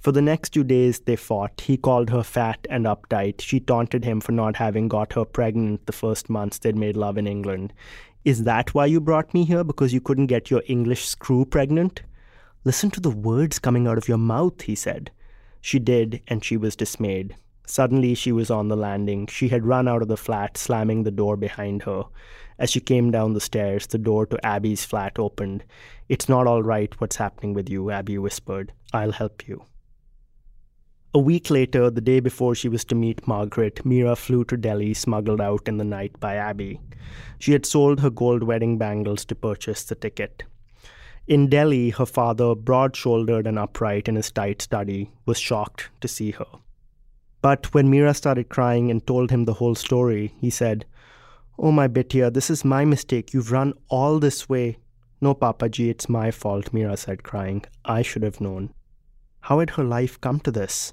For 0.00 0.12
the 0.12 0.22
next 0.22 0.50
two 0.50 0.62
days, 0.62 1.00
they 1.00 1.16
fought. 1.16 1.60
He 1.60 1.76
called 1.76 2.10
her 2.10 2.22
fat 2.22 2.64
and 2.70 2.86
uptight. 2.86 3.40
She 3.40 3.58
taunted 3.58 4.04
him 4.04 4.20
for 4.20 4.32
not 4.32 4.56
having 4.56 4.88
got 4.88 5.12
her 5.14 5.24
pregnant 5.24 5.84
the 5.86 5.92
first 5.92 6.30
months 6.30 6.58
they'd 6.58 6.76
made 6.76 6.96
love 6.96 7.18
in 7.18 7.26
England. 7.26 7.72
Is 8.24 8.44
that 8.44 8.72
why 8.72 8.86
you 8.86 9.00
brought 9.00 9.34
me 9.34 9.44
here? 9.44 9.64
Because 9.64 9.92
you 9.92 10.00
couldn't 10.00 10.26
get 10.26 10.50
your 10.50 10.62
English 10.66 11.06
screw 11.06 11.44
pregnant? 11.44 12.02
Listen 12.64 12.90
to 12.92 13.00
the 13.00 13.10
words 13.10 13.58
coming 13.58 13.86
out 13.86 13.98
of 13.98 14.08
your 14.08 14.18
mouth, 14.18 14.62
he 14.62 14.74
said. 14.74 15.10
She 15.66 15.80
did, 15.80 16.20
and 16.28 16.44
she 16.44 16.56
was 16.56 16.76
dismayed. 16.76 17.34
Suddenly, 17.66 18.14
she 18.14 18.30
was 18.30 18.52
on 18.52 18.68
the 18.68 18.76
landing. 18.76 19.26
She 19.26 19.48
had 19.48 19.66
run 19.66 19.88
out 19.88 20.00
of 20.00 20.06
the 20.06 20.16
flat, 20.16 20.56
slamming 20.56 21.02
the 21.02 21.10
door 21.10 21.36
behind 21.36 21.82
her. 21.82 22.04
As 22.56 22.70
she 22.70 22.78
came 22.78 23.10
down 23.10 23.32
the 23.32 23.40
stairs, 23.40 23.84
the 23.88 23.98
door 23.98 24.26
to 24.26 24.46
Abby's 24.46 24.84
flat 24.84 25.18
opened. 25.18 25.64
It's 26.08 26.28
not 26.28 26.46
all 26.46 26.62
right 26.62 26.94
what's 27.00 27.16
happening 27.16 27.52
with 27.52 27.68
you, 27.68 27.90
Abby 27.90 28.16
whispered. 28.16 28.72
I'll 28.92 29.10
help 29.10 29.48
you. 29.48 29.64
A 31.12 31.18
week 31.18 31.50
later, 31.50 31.90
the 31.90 32.00
day 32.00 32.20
before 32.20 32.54
she 32.54 32.68
was 32.68 32.84
to 32.84 32.94
meet 32.94 33.26
Margaret, 33.26 33.84
Mira 33.84 34.14
flew 34.14 34.44
to 34.44 34.56
Delhi, 34.56 34.94
smuggled 34.94 35.40
out 35.40 35.66
in 35.66 35.78
the 35.78 35.84
night 35.84 36.20
by 36.20 36.36
Abby. 36.36 36.80
She 37.40 37.50
had 37.50 37.66
sold 37.66 37.98
her 38.02 38.10
gold 38.10 38.44
wedding 38.44 38.78
bangles 38.78 39.24
to 39.24 39.34
purchase 39.34 39.82
the 39.82 39.96
ticket. 39.96 40.44
In 41.26 41.48
Delhi, 41.48 41.90
her 41.90 42.06
father, 42.06 42.54
broad 42.54 42.94
shouldered 42.94 43.48
and 43.48 43.58
upright 43.58 44.06
in 44.06 44.14
his 44.14 44.30
tight 44.30 44.62
study, 44.62 45.10
was 45.24 45.40
shocked 45.40 45.90
to 46.00 46.06
see 46.06 46.30
her. 46.30 46.46
But 47.42 47.74
when 47.74 47.90
Mira 47.90 48.14
started 48.14 48.48
crying 48.48 48.90
and 48.92 49.04
told 49.04 49.30
him 49.30 49.44
the 49.44 49.54
whole 49.54 49.74
story, 49.74 50.34
he 50.40 50.50
said, 50.50 50.84
Oh, 51.58 51.72
my 51.72 51.88
Bitia, 51.88 52.32
this 52.32 52.48
is 52.48 52.64
my 52.64 52.84
mistake. 52.84 53.32
You've 53.32 53.50
run 53.50 53.72
all 53.88 54.20
this 54.20 54.48
way. 54.48 54.78
No, 55.20 55.34
Papaji, 55.34 55.88
it's 55.88 56.08
my 56.08 56.30
fault, 56.30 56.72
Mira 56.72 56.96
said, 56.96 57.24
crying. 57.24 57.64
I 57.84 58.02
should 58.02 58.22
have 58.22 58.40
known. 58.40 58.72
How 59.40 59.58
had 59.58 59.70
her 59.70 59.84
life 59.84 60.20
come 60.20 60.38
to 60.40 60.50
this? 60.50 60.92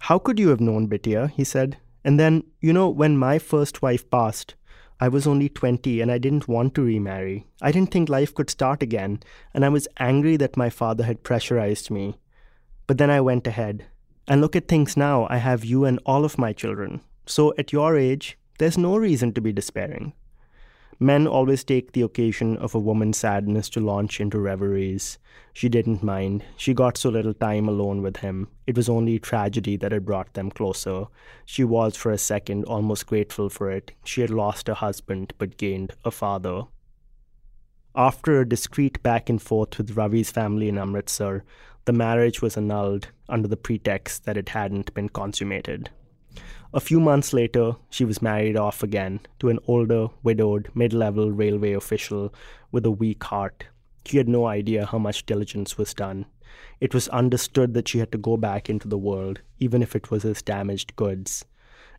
How 0.00 0.18
could 0.18 0.38
you 0.38 0.48
have 0.48 0.60
known, 0.60 0.88
Bitia? 0.88 1.30
he 1.30 1.44
said. 1.44 1.76
And 2.04 2.18
then, 2.18 2.44
you 2.60 2.72
know, 2.72 2.88
when 2.88 3.16
my 3.16 3.38
first 3.38 3.82
wife 3.82 4.10
passed, 4.10 4.54
I 5.02 5.08
was 5.08 5.26
only 5.26 5.48
20 5.48 6.02
and 6.02 6.12
I 6.12 6.18
didn't 6.18 6.46
want 6.46 6.74
to 6.74 6.82
remarry. 6.82 7.46
I 7.62 7.72
didn't 7.72 7.90
think 7.90 8.10
life 8.10 8.34
could 8.34 8.50
start 8.50 8.82
again, 8.82 9.20
and 9.54 9.64
I 9.64 9.70
was 9.70 9.88
angry 9.98 10.36
that 10.36 10.58
my 10.58 10.68
father 10.68 11.04
had 11.04 11.22
pressurized 11.22 11.90
me. 11.90 12.18
But 12.86 12.98
then 12.98 13.08
I 13.08 13.22
went 13.22 13.46
ahead. 13.46 13.86
And 14.28 14.40
look 14.40 14.54
at 14.54 14.68
things 14.68 14.98
now. 14.98 15.26
I 15.30 15.38
have 15.38 15.64
you 15.64 15.86
and 15.86 15.98
all 16.04 16.26
of 16.26 16.38
my 16.38 16.52
children. 16.52 17.00
So 17.24 17.54
at 17.56 17.72
your 17.72 17.96
age, 17.96 18.36
there's 18.58 18.76
no 18.76 18.96
reason 18.96 19.32
to 19.32 19.40
be 19.40 19.52
despairing. 19.52 20.12
Men 21.02 21.26
always 21.26 21.64
take 21.64 21.92
the 21.92 22.02
occasion 22.02 22.58
of 22.58 22.74
a 22.74 22.78
woman's 22.78 23.16
sadness 23.16 23.70
to 23.70 23.80
launch 23.80 24.20
into 24.20 24.38
reveries. 24.38 25.18
She 25.54 25.70
didn't 25.70 26.02
mind. 26.02 26.44
She 26.58 26.74
got 26.74 26.98
so 26.98 27.08
little 27.08 27.32
time 27.32 27.70
alone 27.70 28.02
with 28.02 28.18
him. 28.18 28.48
It 28.66 28.76
was 28.76 28.90
only 28.90 29.18
tragedy 29.18 29.78
that 29.78 29.92
had 29.92 30.04
brought 30.04 30.34
them 30.34 30.50
closer. 30.50 31.06
She 31.46 31.64
was, 31.64 31.96
for 31.96 32.12
a 32.12 32.18
second, 32.18 32.64
almost 32.66 33.06
grateful 33.06 33.48
for 33.48 33.70
it. 33.70 33.92
She 34.04 34.20
had 34.20 34.28
lost 34.28 34.68
a 34.68 34.74
husband, 34.74 35.32
but 35.38 35.56
gained 35.56 35.94
a 36.04 36.10
father. 36.10 36.64
After 37.96 38.38
a 38.38 38.48
discreet 38.48 39.02
back 39.02 39.30
and 39.30 39.40
forth 39.40 39.78
with 39.78 39.96
Ravi's 39.96 40.30
family 40.30 40.68
in 40.68 40.76
Amritsar, 40.76 41.44
the 41.86 41.94
marriage 41.94 42.42
was 42.42 42.58
annulled 42.58 43.08
under 43.26 43.48
the 43.48 43.56
pretext 43.56 44.26
that 44.26 44.36
it 44.36 44.50
hadn't 44.50 44.92
been 44.92 45.08
consummated. 45.08 45.88
A 46.72 46.78
few 46.78 47.00
months 47.00 47.32
later, 47.32 47.72
she 47.90 48.04
was 48.04 48.22
married 48.22 48.56
off 48.56 48.84
again 48.84 49.18
to 49.40 49.48
an 49.48 49.58
older, 49.66 50.06
widowed, 50.22 50.68
mid 50.72 50.92
level 50.92 51.32
railway 51.32 51.72
official 51.72 52.32
with 52.70 52.86
a 52.86 52.92
weak 52.92 53.24
heart. 53.24 53.66
She 54.06 54.18
had 54.18 54.28
no 54.28 54.46
idea 54.46 54.86
how 54.86 54.98
much 54.98 55.26
diligence 55.26 55.76
was 55.76 55.92
done. 55.94 56.26
It 56.80 56.94
was 56.94 57.08
understood 57.08 57.74
that 57.74 57.88
she 57.88 57.98
had 57.98 58.12
to 58.12 58.18
go 58.18 58.36
back 58.36 58.70
into 58.70 58.86
the 58.86 58.98
world, 58.98 59.40
even 59.58 59.82
if 59.82 59.96
it 59.96 60.12
was 60.12 60.24
as 60.24 60.42
damaged 60.42 60.94
goods. 60.94 61.44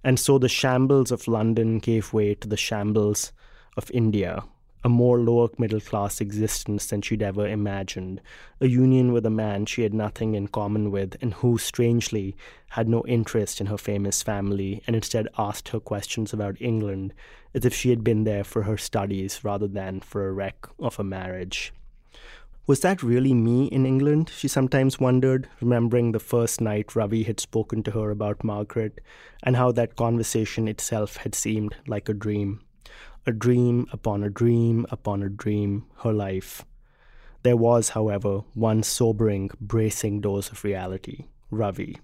And 0.05 0.17
so 0.17 0.37
the 0.37 0.47
shambles 0.47 1.11
of 1.11 1.27
London 1.27 1.79
gave 1.79 2.13
way 2.13 2.33
to 2.35 2.47
the 2.47 2.55
shambles 2.55 3.33
of 3.75 3.91
India, 3.93 4.41
a 4.83 4.89
more 4.89 5.19
lower 5.19 5.49
middle 5.57 5.79
class 5.79 6.19
existence 6.21 6.87
than 6.87 7.01
she'd 7.01 7.21
ever 7.21 7.47
imagined, 7.47 8.21
a 8.59 8.67
union 8.67 9.11
with 9.11 9.25
a 9.25 9.29
man 9.29 9.65
she 9.65 9.83
had 9.83 9.93
nothing 9.93 10.33
in 10.33 10.47
common 10.47 10.89
with 10.89 11.15
and 11.21 11.35
who, 11.35 11.57
strangely, 11.57 12.35
had 12.69 12.89
no 12.89 13.05
interest 13.05 13.61
in 13.61 13.67
her 13.67 13.77
famous 13.77 14.23
family 14.23 14.81
and 14.87 14.95
instead 14.95 15.27
asked 15.37 15.69
her 15.69 15.79
questions 15.79 16.33
about 16.33 16.61
England 16.61 17.13
as 17.53 17.65
if 17.65 17.73
she 17.73 17.89
had 17.89 18.03
been 18.03 18.23
there 18.23 18.43
for 18.43 18.63
her 18.63 18.77
studies 18.77 19.43
rather 19.43 19.67
than 19.67 19.99
for 19.99 20.27
a 20.27 20.31
wreck 20.31 20.65
of 20.79 20.99
a 20.99 21.03
marriage. 21.03 21.73
Was 22.67 22.79
that 22.81 23.03
really 23.03 23.33
me 23.33 23.65
in 23.65 23.85
England? 23.85 24.31
She 24.35 24.47
sometimes 24.47 24.99
wondered, 24.99 25.49
remembering 25.59 26.11
the 26.11 26.19
first 26.19 26.61
night 26.61 26.95
Ravi 26.95 27.23
had 27.23 27.39
spoken 27.39 27.83
to 27.83 27.91
her 27.91 28.11
about 28.11 28.43
Margaret 28.43 29.01
and 29.43 29.55
how 29.55 29.71
that 29.73 29.95
conversation 29.95 30.67
itself 30.67 31.17
had 31.17 31.35
seemed 31.35 31.75
like 31.87 32.07
a 32.07 32.13
dream 32.13 32.61
a 33.25 33.31
dream 33.31 33.85
upon 33.91 34.23
a 34.23 34.29
dream 34.29 34.85
upon 34.89 35.21
a 35.21 35.29
dream, 35.29 35.85
her 35.97 36.11
life. 36.11 36.65
There 37.43 37.57
was, 37.57 37.89
however, 37.89 38.41
one 38.53 38.83
sobering, 38.83 39.51
bracing 39.59 40.21
dose 40.21 40.51
of 40.51 40.63
reality 40.63 41.25
Ravi. 41.51 41.97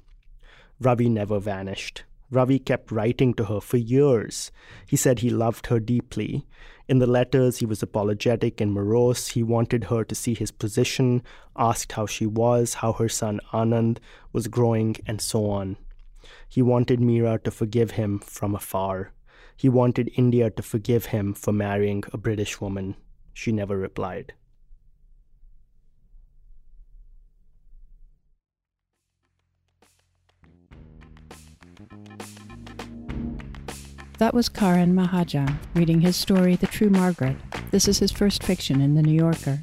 Ravi 0.80 1.10
never 1.10 1.40
vanished. 1.40 2.04
Ravi 2.30 2.60
kept 2.60 2.92
writing 2.92 3.34
to 3.36 3.46
her 3.46 3.62
for 3.62 3.78
years. 3.78 4.52
He 4.86 4.98
said 4.98 5.20
he 5.20 5.30
loved 5.30 5.68
her 5.68 5.80
deeply. 5.80 6.46
In 6.88 7.00
the 7.00 7.08
letters, 7.08 7.58
he 7.58 7.66
was 7.66 7.82
apologetic 7.82 8.60
and 8.60 8.74
morose. 8.74 9.30
He 9.30 9.44
wanted 9.44 9.86
her 9.86 10.04
to 10.04 10.16
see 10.16 10.34
his 10.34 10.52
position, 10.52 11.24
asked 11.56 11.94
how 11.94 12.06
she 12.06 12.26
was, 12.26 12.76
how 12.76 12.94
her 12.94 13.10
son 13.10 13.40
Anand 13.54 14.00
was 14.34 14.48
growing, 14.48 14.98
and 15.08 15.22
so 15.22 15.50
on. 15.50 15.78
He 16.48 16.62
wanted 16.62 17.00
Meera 17.00 17.42
to 17.44 17.52
forgive 17.52 17.92
him 17.92 18.20
from 18.20 18.54
afar. 18.54 19.14
He 19.58 19.70
wanted 19.70 20.12
India 20.16 20.52
to 20.52 20.62
forgive 20.62 21.08
him 21.08 21.34
for 21.34 21.52
marrying 21.52 22.04
a 22.14 22.18
British 22.18 22.62
woman. 22.62 22.96
She 23.34 23.52
never 23.52 23.76
replied. 23.76 24.34
That 34.20 34.34
was 34.34 34.48
Karan 34.50 34.94
Mahajan 34.94 35.58
reading 35.76 36.02
his 36.02 36.16
story, 36.16 36.56
The 36.56 36.68
True 36.68 36.90
Margaret. 36.90 37.38
This 37.72 37.88
is 37.88 38.00
his 38.00 38.12
first 38.12 38.44
fiction 38.44 38.80
in 38.82 38.94
The 38.94 39.02
New 39.02 39.14
Yorker. 39.14 39.60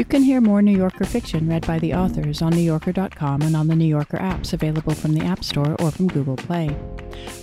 You 0.00 0.06
can 0.06 0.22
hear 0.22 0.40
more 0.40 0.62
New 0.62 0.74
Yorker 0.74 1.04
fiction 1.04 1.46
read 1.46 1.66
by 1.66 1.78
the 1.78 1.92
authors 1.92 2.40
on 2.40 2.54
NewYorker.com 2.54 3.42
and 3.42 3.54
on 3.54 3.68
the 3.68 3.76
New 3.76 3.84
Yorker 3.84 4.16
apps 4.16 4.54
available 4.54 4.94
from 4.94 5.12
the 5.12 5.26
App 5.26 5.44
Store 5.44 5.76
or 5.78 5.90
from 5.90 6.08
Google 6.08 6.36
Play. 6.36 6.74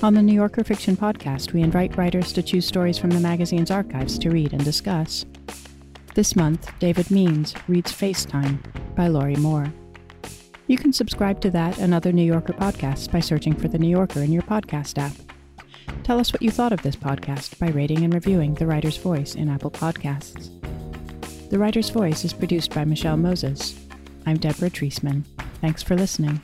On 0.02 0.16
the 0.16 0.24
New 0.24 0.34
Yorker 0.34 0.64
Fiction 0.64 0.98
Podcast, 0.98 1.54
we 1.54 1.62
invite 1.62 1.96
writers 1.98 2.34
to 2.34 2.42
choose 2.42 2.66
stories 2.66 2.98
from 2.98 3.12
the 3.12 3.20
magazine's 3.20 3.70
archives 3.70 4.18
to 4.18 4.32
read 4.32 4.54
and 4.54 4.66
discuss. 4.66 5.24
This 6.16 6.36
month, 6.36 6.72
David 6.80 7.12
Means 7.12 7.54
reads 7.68 7.92
FaceTime 7.92 8.58
by 8.96 9.08
Lorrie 9.08 9.36
Moore. 9.36 9.72
You 10.66 10.80
can 10.80 10.92
subscribe 10.92 11.40
to 11.42 11.52
that 11.52 11.78
and 11.78 11.94
other 11.94 12.12
New 12.12 12.26
Yorker 12.26 12.54
podcasts 12.54 13.12
by 13.12 13.20
searching 13.20 13.54
for 13.54 13.68
The 13.68 13.78
New 13.78 13.88
Yorker 13.88 14.22
in 14.22 14.32
your 14.32 14.42
podcast 14.42 14.98
app. 14.98 15.16
Tell 16.02 16.20
us 16.20 16.34
what 16.34 16.42
you 16.42 16.50
thought 16.50 16.74
of 16.74 16.82
this 16.82 16.96
podcast 16.96 17.60
by 17.60 17.70
rating 17.70 18.04
and 18.04 18.16
reviewing 18.16 18.56
The 18.56 18.66
Writer's 18.66 18.98
Voice 18.98 19.36
in 19.36 19.48
Apple 19.48 19.70
Podcasts. 19.70 20.50
The 21.50 21.58
Writer's 21.58 21.90
Voice 21.90 22.26
is 22.26 22.34
produced 22.34 22.76
by 22.76 22.84
Michelle 22.84 23.16
Moses. 23.16 23.80
I'm 24.26 24.36
Deborah 24.36 24.70
Treisman. 24.70 25.24
Thanks 25.62 25.82
for 25.82 25.96
listening. 25.96 26.42